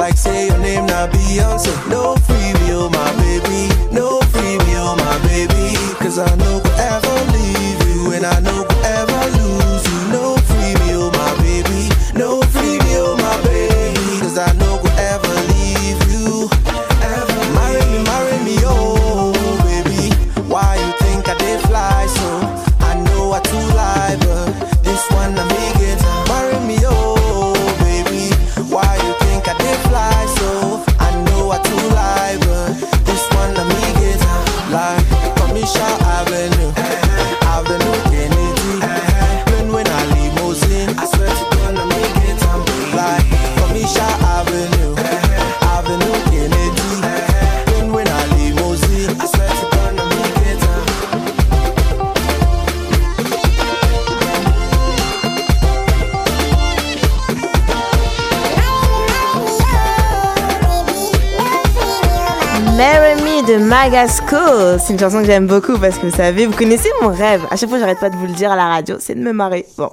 Like 0.03 0.17
say 0.17 0.49
your 0.49 0.59
name 0.59 0.87
not 0.87 1.11
Beyonce. 1.11 1.71
No 1.89 2.17
free 2.27 2.53
will, 2.67 2.87
oh 2.87 2.91
my 2.91 3.11
baby. 3.23 3.71
No 3.95 4.19
free 4.35 4.59
will, 4.59 4.89
oh 4.91 4.97
my 4.99 5.17
baby. 5.29 5.77
Cause 6.03 6.19
I 6.19 6.27
know 6.43 6.59
forever 6.59 7.15
leave 7.31 7.79
you 7.87 8.13
and 8.15 8.27
I 8.27 8.41
know 8.41 8.62
Magasco. 63.73 64.37
C'est 64.79 64.93
une 64.93 64.99
chanson 64.99 65.21
que 65.21 65.25
j'aime 65.25 65.47
beaucoup 65.47 65.79
parce 65.79 65.97
que 65.97 66.05
vous 66.07 66.15
savez, 66.15 66.45
vous 66.45 66.55
connaissez 66.55 66.91
mon 67.01 67.09
rêve. 67.09 67.41
À 67.51 67.57
chaque 67.57 67.71
fois, 67.71 67.79
j'arrête 67.79 68.01
pas 68.01 68.11
de 68.11 68.17
vous 68.17 68.27
le 68.27 68.35
dire 68.35 68.53
à 68.53 68.57
la 68.57 68.67
radio, 68.67 68.97
c'est 68.99 69.15
de 69.15 69.21
me 69.21 69.33
marrer. 69.33 69.65
Bon, 69.79 69.89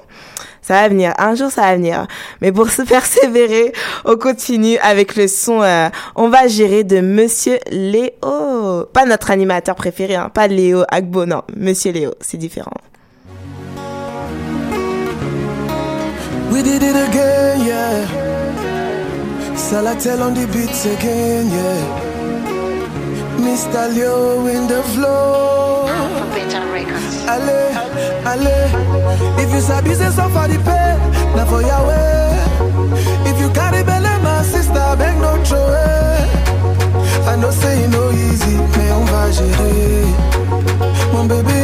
ça 0.62 0.74
va 0.74 0.90
venir. 0.90 1.14
Un 1.18 1.34
jour, 1.34 1.50
ça 1.50 1.62
va 1.62 1.76
venir. 1.78 2.06
Mais 2.42 2.52
pour 2.52 2.70
se 2.70 2.82
persévérer, 2.96 3.72
on 4.04 4.18
continue 4.18 4.78
avec 4.80 5.16
le 5.16 5.30
son 5.30 5.62
euh, 5.62 5.88
On 6.18 6.28
va 6.28 6.48
gérer 6.50 6.84
de 6.84 7.00
Monsieur 7.00 7.58
Léo. 7.72 8.86
Pas 8.92 9.06
notre 9.06 9.32
animateur 9.32 9.76
préféré, 9.76 10.16
hein. 10.16 10.30
pas 10.34 10.48
Léo 10.48 10.84
Agbo, 10.90 11.26
non. 11.26 11.44
Monsieur 11.56 11.94
Léo, 11.94 12.12
c'est 12.20 12.36
différent. 12.36 12.76
We 16.52 16.64
did 16.64 16.84
it 16.84 16.98
again, 16.98 17.66
yeah. 17.66 18.06
Yeah. 21.50 22.09
Mr. 23.40 23.94
Leo 23.94 24.46
in 24.48 24.68
the 24.68 24.82
flow. 24.94 25.88
Ale, 27.34 27.60
ale. 28.26 28.58
If 29.42 29.54
you 29.54 29.62
sabi 29.62 29.94
say 29.94 30.10
suffer 30.12 30.48
the 30.52 30.58
pain, 30.68 30.98
now 31.36 31.46
for 31.46 31.62
your 31.62 31.84
way. 31.88 32.10
If 33.30 33.40
you 33.40 33.50
carry 33.52 33.84
belly, 33.84 34.14
my 34.24 34.42
sister, 34.44 34.96
beg 34.98 35.16
no 35.22 35.32
throw. 35.46 35.68
I 37.32 37.36
know 37.40 37.52
say 37.52 37.88
no 37.88 38.12
easy, 38.12 38.56
mais 38.78 38.92
on 38.92 39.06
va 39.12 39.32
gérer. 39.32 40.06
Mon 41.14 41.26
bébé, 41.26 41.59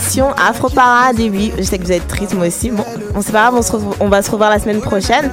l'émission 0.00 0.30
Afro 0.36 0.68
Parade 0.68 1.18
et 1.20 1.30
oui, 1.30 1.52
je 1.58 1.62
sais 1.62 1.78
que 1.78 1.84
vous 1.84 1.92
êtes 1.92 2.06
triste 2.08 2.34
moi 2.34 2.46
aussi. 2.46 2.70
Bon, 2.70 2.84
on 3.14 3.20
c'est 3.22 3.32
pas 3.32 3.50
grave, 3.50 3.60
on, 4.00 4.08
va 4.08 4.22
se 4.22 4.30
revoir 4.30 4.50
la 4.50 4.58
semaine 4.58 4.80
prochaine. 4.80 5.30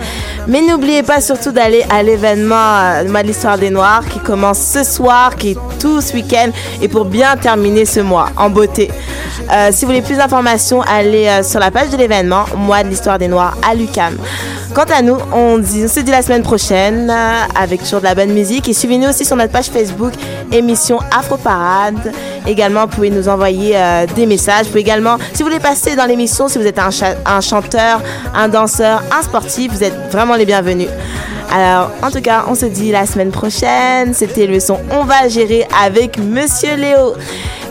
Mais 0.47 0.61
n'oubliez 0.61 1.03
pas 1.03 1.21
surtout 1.21 1.51
d'aller 1.51 1.85
à 1.89 2.03
l'événement 2.03 2.55
euh, 2.55 3.03
de 3.03 3.27
l'histoire 3.27 3.57
des 3.57 3.69
Noirs 3.69 4.03
qui 4.09 4.19
commence 4.19 4.59
ce 4.59 4.83
soir, 4.83 5.35
qui 5.35 5.51
est 5.51 5.57
tout 5.79 6.01
ce 6.01 6.13
week-end 6.13 6.49
et 6.81 6.87
pour 6.87 7.05
bien 7.05 7.37
terminer 7.37 7.85
ce 7.85 7.99
mois 7.99 8.29
en 8.37 8.49
beauté. 8.49 8.91
Euh, 9.51 9.69
si 9.71 9.85
vous 9.85 9.91
voulez 9.91 10.01
plus 10.01 10.17
d'informations, 10.17 10.81
allez 10.81 11.27
euh, 11.27 11.43
sur 11.43 11.59
la 11.59 11.71
page 11.71 11.89
de 11.89 11.97
l'événement 11.97 12.45
Mois 12.55 12.83
de 12.83 12.89
l'histoire 12.89 13.19
des 13.19 13.27
Noirs 13.27 13.57
à 13.67 13.73
l'UCAM. 13.73 14.17
Quant 14.73 14.85
à 14.93 15.01
nous, 15.01 15.17
on, 15.33 15.57
se 15.63 15.99
dit 15.99 16.11
la 16.11 16.21
semaine 16.21 16.43
prochaine 16.43 17.11
avec 17.55 17.81
toujours 17.81 17.99
de 17.99 18.05
la 18.05 18.15
bonne 18.15 18.31
musique 18.31 18.67
et 18.67 18.73
suivez-nous 18.73 19.09
aussi 19.09 19.25
sur 19.25 19.35
notre 19.35 19.51
page 19.51 19.67
Facebook 19.67 20.13
émission 20.51 20.99
Afro 21.11 21.37
Parade. 21.37 22.13
Également, 22.47 22.81
vous 22.81 22.87
pouvez 22.87 23.09
nous 23.09 23.27
envoyer 23.27 23.73
euh, 23.75 24.05
des 24.15 24.25
messages. 24.25 24.63
Vous 24.63 24.69
pouvez 24.69 24.81
également, 24.81 25.17
si 25.33 25.43
vous 25.43 25.49
voulez 25.49 25.59
passer 25.59 25.95
dans 25.95 26.05
l'émission, 26.05 26.47
si 26.47 26.57
vous 26.57 26.65
êtes 26.65 26.79
un, 26.79 26.89
un 27.25 27.41
chanteur, 27.41 28.01
un 28.33 28.47
danseur, 28.47 29.03
un 29.17 29.21
sportif, 29.21 29.71
vous 29.73 29.83
êtes 29.83 29.95
vraiment 30.11 30.35
les 30.35 30.45
bienvenus. 30.45 30.89
Alors, 31.51 31.91
en 32.01 32.11
tout 32.11 32.21
cas, 32.21 32.45
on 32.47 32.55
se 32.55 32.65
dit 32.65 32.91
la 32.91 33.05
semaine 33.05 33.31
prochaine. 33.31 34.13
C'était 34.13 34.47
le 34.47 34.59
son 34.59 34.79
On 34.91 35.03
va 35.03 35.27
gérer 35.27 35.67
avec 35.83 36.17
Monsieur 36.17 36.75
Léo. 36.75 37.15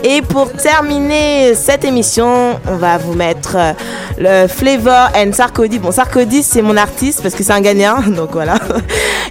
Et 0.09 0.21
pour 0.21 0.49
terminer 0.53 1.53
cette 1.53 1.83
émission, 1.83 2.57
on 2.65 2.77
va 2.77 2.97
vous 2.97 3.13
mettre 3.13 3.57
euh, 3.57 3.73
le 4.17 4.47
Flavor 4.47 5.09
and 5.13 5.33
Sarkodie. 5.33 5.79
Bon, 5.79 5.91
Sarkodie, 5.91 6.43
c'est 6.43 6.61
mon 6.61 6.77
artiste 6.77 7.21
parce 7.21 7.35
que 7.35 7.43
c'est 7.43 7.51
un 7.51 7.59
gagnant, 7.59 8.01
donc 8.07 8.31
voilà. 8.31 8.57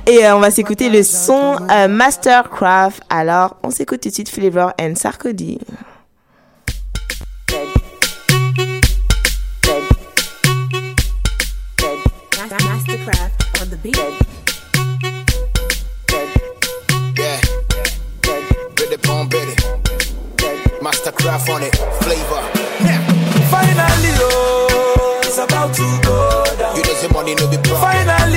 Et 0.07 0.27
euh, 0.27 0.37
on 0.37 0.41
va 0.41 0.51
s'écouter 0.51 0.91
le 0.91 1.03
son 1.03 1.57
euh, 1.71 1.89
Mastercraft. 1.89 3.01
Alors, 3.09 3.57
on 3.63 3.71
s'écoute 3.71 4.03
tout 4.03 4.11
de 4.11 4.15
suite 4.15 4.29
Flavor 4.29 4.75
and 4.79 4.97
Sarkodie. 4.97 5.61
Mastercraft 12.51 13.33
on 13.63 13.71
the 13.71 13.79
beat. 13.83 14.26
Yeah. 21.25 21.33
Ready, 21.33 21.45
pon, 21.47 21.47
ready. 21.47 21.47
Mastercraft 21.47 21.49
on 21.55 21.63
it, 21.63 21.77
flavor. 22.03 22.43
Finally, 23.51 24.13
oh, 24.21 25.21
it's 25.25 25.39
about 25.39 25.75
to 25.75 25.83
go 26.03 26.45
down. 26.59 26.77
You 26.77 26.83
know 26.83 27.03
the 27.03 27.09
money 27.13 27.35
no 27.35 27.49
be 27.51 27.57
problem. 27.59 27.81
Finally, 27.81 28.36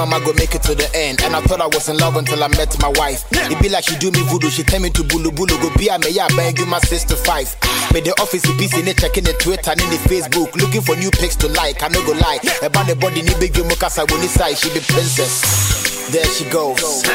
baby 0.00 0.10
mama 0.10 0.24
go 0.24 0.32
make 0.34 0.54
it 0.54 0.62
to 0.62 0.74
the 0.74 0.88
end. 0.94 1.20
And 1.22 1.34
I 1.36 1.40
thought 1.42 1.60
I 1.60 1.66
was 1.66 1.88
in 1.88 1.96
love 1.98 2.16
until 2.16 2.42
I 2.42 2.48
met 2.48 2.78
my 2.80 2.92
wife. 2.96 3.24
It 3.32 3.60
be 3.62 3.68
like 3.68 3.84
she 3.84 3.96
do 3.96 4.10
me 4.10 4.20
voodoo, 4.28 4.50
she 4.50 4.62
tell 4.62 4.80
me 4.80 4.90
to 4.90 5.02
bulu 5.02 5.30
bulu. 5.30 5.60
Go 5.60 5.70
be 5.76 5.88
a 5.88 5.98
me 5.98 6.10
ya 6.10 6.28
bang 6.36 6.56
you 6.56 6.66
my 6.66 6.78
sister 6.80 7.16
five. 7.16 7.54
Me 7.92 8.00
the 8.00 8.12
office 8.20 8.44
is 8.44 8.56
busy, 8.56 8.82
checking 8.94 9.24
the 9.24 9.32
Twitter 9.34 9.70
and 9.70 9.80
in 9.80 9.90
the 9.90 9.96
Facebook. 10.08 10.54
Looking 10.56 10.82
for 10.82 10.96
new 10.96 11.10
pics 11.10 11.36
to 11.36 11.48
like, 11.48 11.82
I 11.82 11.88
no 11.88 12.04
go 12.06 12.12
lie. 12.12 12.40
About 12.62 12.86
the 12.86 12.96
body 12.96 13.22
ni 13.22 13.34
big 13.40 13.56
you 13.56 13.64
mukasa 13.64 14.10
when 14.10 14.22
side, 14.28 14.56
she 14.56 14.68
be 14.72 14.80
princess. 14.80 15.69
There 16.10 16.24
she 16.24 16.44
goes. 16.50 17.06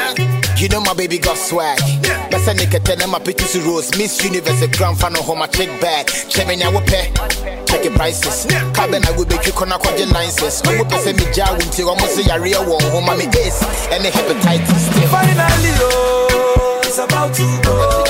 You 0.55 0.69
know 0.69 0.79
my 0.79 0.93
baby 0.93 1.17
got 1.19 1.35
swag. 1.37 1.77
Best 2.31 2.47
nigga 2.47 2.81
tell 2.81 2.95
them 2.95 3.11
my 3.11 3.19
pictures 3.19 3.51
to 3.51 3.59
rose. 3.59 3.91
Miss 3.97 4.23
Universe, 4.23 4.61
a 4.61 4.69
grand 4.69 4.97
fan 4.97 5.13
home, 5.15 5.39
my 5.39 5.47
check 5.47 5.67
bag. 5.81 6.07
Check 6.07 6.47
me 6.47 6.55
now, 6.55 6.71
pay. 6.79 7.11
Check 7.67 7.83
your 7.83 7.93
prices. 7.93 8.45
Cabin, 8.71 9.03
I 9.05 9.11
will 9.17 9.25
make 9.25 9.45
you 9.45 9.51
corner 9.51 9.77
quad 9.77 9.99
your 9.99 10.07
nices. 10.13 10.63
No 10.63 10.77
more 10.77 10.85
person 10.85 11.17
me 11.17 11.27
jar 11.33 11.53
until 11.55 11.89
almost 11.89 12.17
a 12.19 12.31
area 12.31 12.63
one 12.63 12.81
home, 12.83 13.09
I'm 13.09 13.19
ace. 13.19 13.59
And 13.91 14.05
the 14.05 14.09
hepatitis. 14.15 14.87
Finally, 15.11 15.75
oh, 15.83 16.79
it's 16.85 16.97
about 16.97 17.33
to 17.35 17.43
go. 17.67 18.05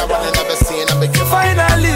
Finally, 1.26 1.95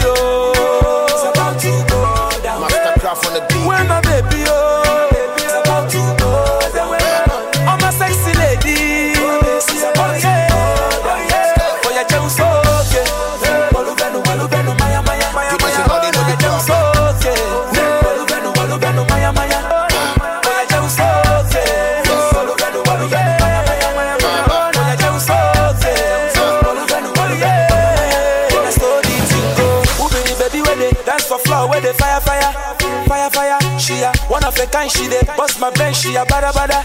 of 34.60 34.70
kind, 34.70 34.90
she 34.90 35.08
dey 35.08 35.22
bust 35.36 35.60
my 35.60 35.70
brain, 35.70 35.94
she 35.94 36.14
a 36.16 36.24
bada 36.24 36.52
bada, 36.52 36.82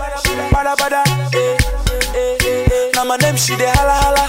bada 0.51 0.75
bada. 0.75 1.03
Eh, 1.35 1.57
eh, 2.15 2.37
eh. 2.71 2.91
Now 2.95 3.03
my 3.05 3.17
name 3.17 3.35
she 3.35 3.55
dey 3.55 3.65
holla 3.75 3.95
holla, 4.03 4.25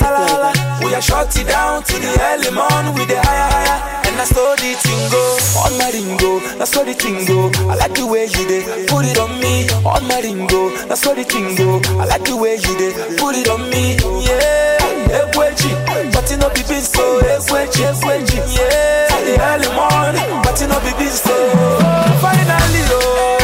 holla 0.00 0.26
holla. 0.28 0.52
We 0.84 0.94
are 0.94 1.00
it 1.36 1.46
down 1.48 1.82
to 1.82 1.92
the 1.98 2.12
early 2.30 2.50
morning 2.50 2.94
with 2.94 3.08
the 3.08 3.20
higher 3.20 3.50
higher. 3.50 3.93
And 4.14 4.20
I 4.22 4.26
saw 4.30 4.54
the 4.54 4.70
thing 4.78 5.02
go 5.10 5.22
on 5.66 5.74
my 5.76 5.90
ringo, 5.90 6.38
that's 6.56 6.76
what 6.76 6.86
the 6.86 6.94
thing 6.94 7.26
go. 7.26 7.50
I 7.66 7.74
like 7.74 7.94
the 7.98 8.06
way 8.06 8.26
you 8.30 8.46
dey 8.46 8.86
put 8.86 9.04
it 9.10 9.18
on 9.18 9.40
me 9.42 9.66
on 9.82 10.06
my 10.06 10.20
ringo, 10.22 10.70
that's 10.86 11.04
what 11.04 11.16
the 11.16 11.24
thing 11.24 11.56
go. 11.58 11.82
I 11.98 12.06
like 12.06 12.22
the 12.22 12.36
way 12.36 12.54
you 12.54 12.72
dey 12.78 12.94
put 13.18 13.34
it 13.34 13.48
on 13.50 13.66
me, 13.70 13.98
yeah. 14.22 14.78
Ekweji, 15.18 15.74
but 16.14 16.30
it 16.30 16.38
no 16.38 16.48
be 16.54 16.62
beans 16.62 16.88
so 16.94 17.02
Ekweji, 17.26 17.90
Ekweji, 17.90 18.38
yeah. 18.54 19.10
The 19.26 19.34
early 19.50 19.70
morning, 19.74 20.30
but 20.46 20.62
it 20.62 20.68
no 20.70 20.78
be 20.78 20.94
so. 21.10 21.34
Finally, 22.22 22.82
oh, 22.94 23.43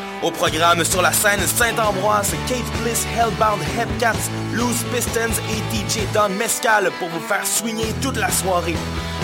Au 0.23 0.29
programme 0.29 0.83
sur 0.85 1.01
la 1.01 1.11
scène 1.11 1.39
Saint-Ambroise, 1.39 2.31
Kate 2.47 2.81
Bliss, 2.81 3.07
Hellbound, 3.17 3.59
Hepcats, 3.79 4.29
Loose 4.53 4.83
Pistons 4.93 5.33
et 5.49 5.75
DJ 5.75 6.05
Don 6.13 6.29
Mescal 6.37 6.91
pour 6.99 7.09
vous 7.09 7.19
faire 7.21 7.45
swinger 7.45 7.91
toute 8.03 8.17
la 8.17 8.29
soirée. 8.29 8.75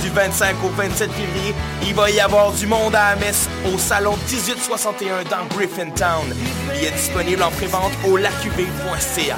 Du 0.02 0.10
25 0.10 0.56
au 0.64 0.70
27 0.70 1.12
février, 1.12 1.54
il 1.84 1.94
va 1.94 2.10
y 2.10 2.20
avoir 2.20 2.52
du 2.52 2.66
monde 2.66 2.96
à 2.96 3.12
la 3.12 3.16
messe 3.18 3.48
au 3.72 3.78
salon 3.78 4.18
1861 4.28 5.24
dans 5.30 5.46
Griffintown. 5.56 6.34
Il 6.76 6.86
est 6.86 6.92
disponible 6.92 7.44
en 7.44 7.52
prévente 7.52 7.92
au 8.08 8.18
lacuv.ca. 8.18 9.38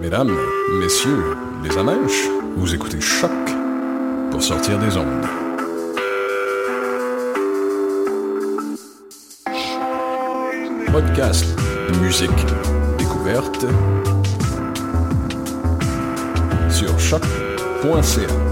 Mesdames, 0.00 0.34
messieurs, 0.78 1.36
les 1.62 1.76
amèches, 1.76 2.26
vous 2.56 2.74
écoutez 2.74 3.00
Choc 3.02 3.30
pour 4.30 4.42
sortir 4.42 4.78
des 4.78 4.96
ondes. 4.96 5.26
Podcast, 10.90 11.44
musique, 12.00 12.30
découverte 12.98 13.66
sur 16.70 16.98
choc.ca. 16.98 18.49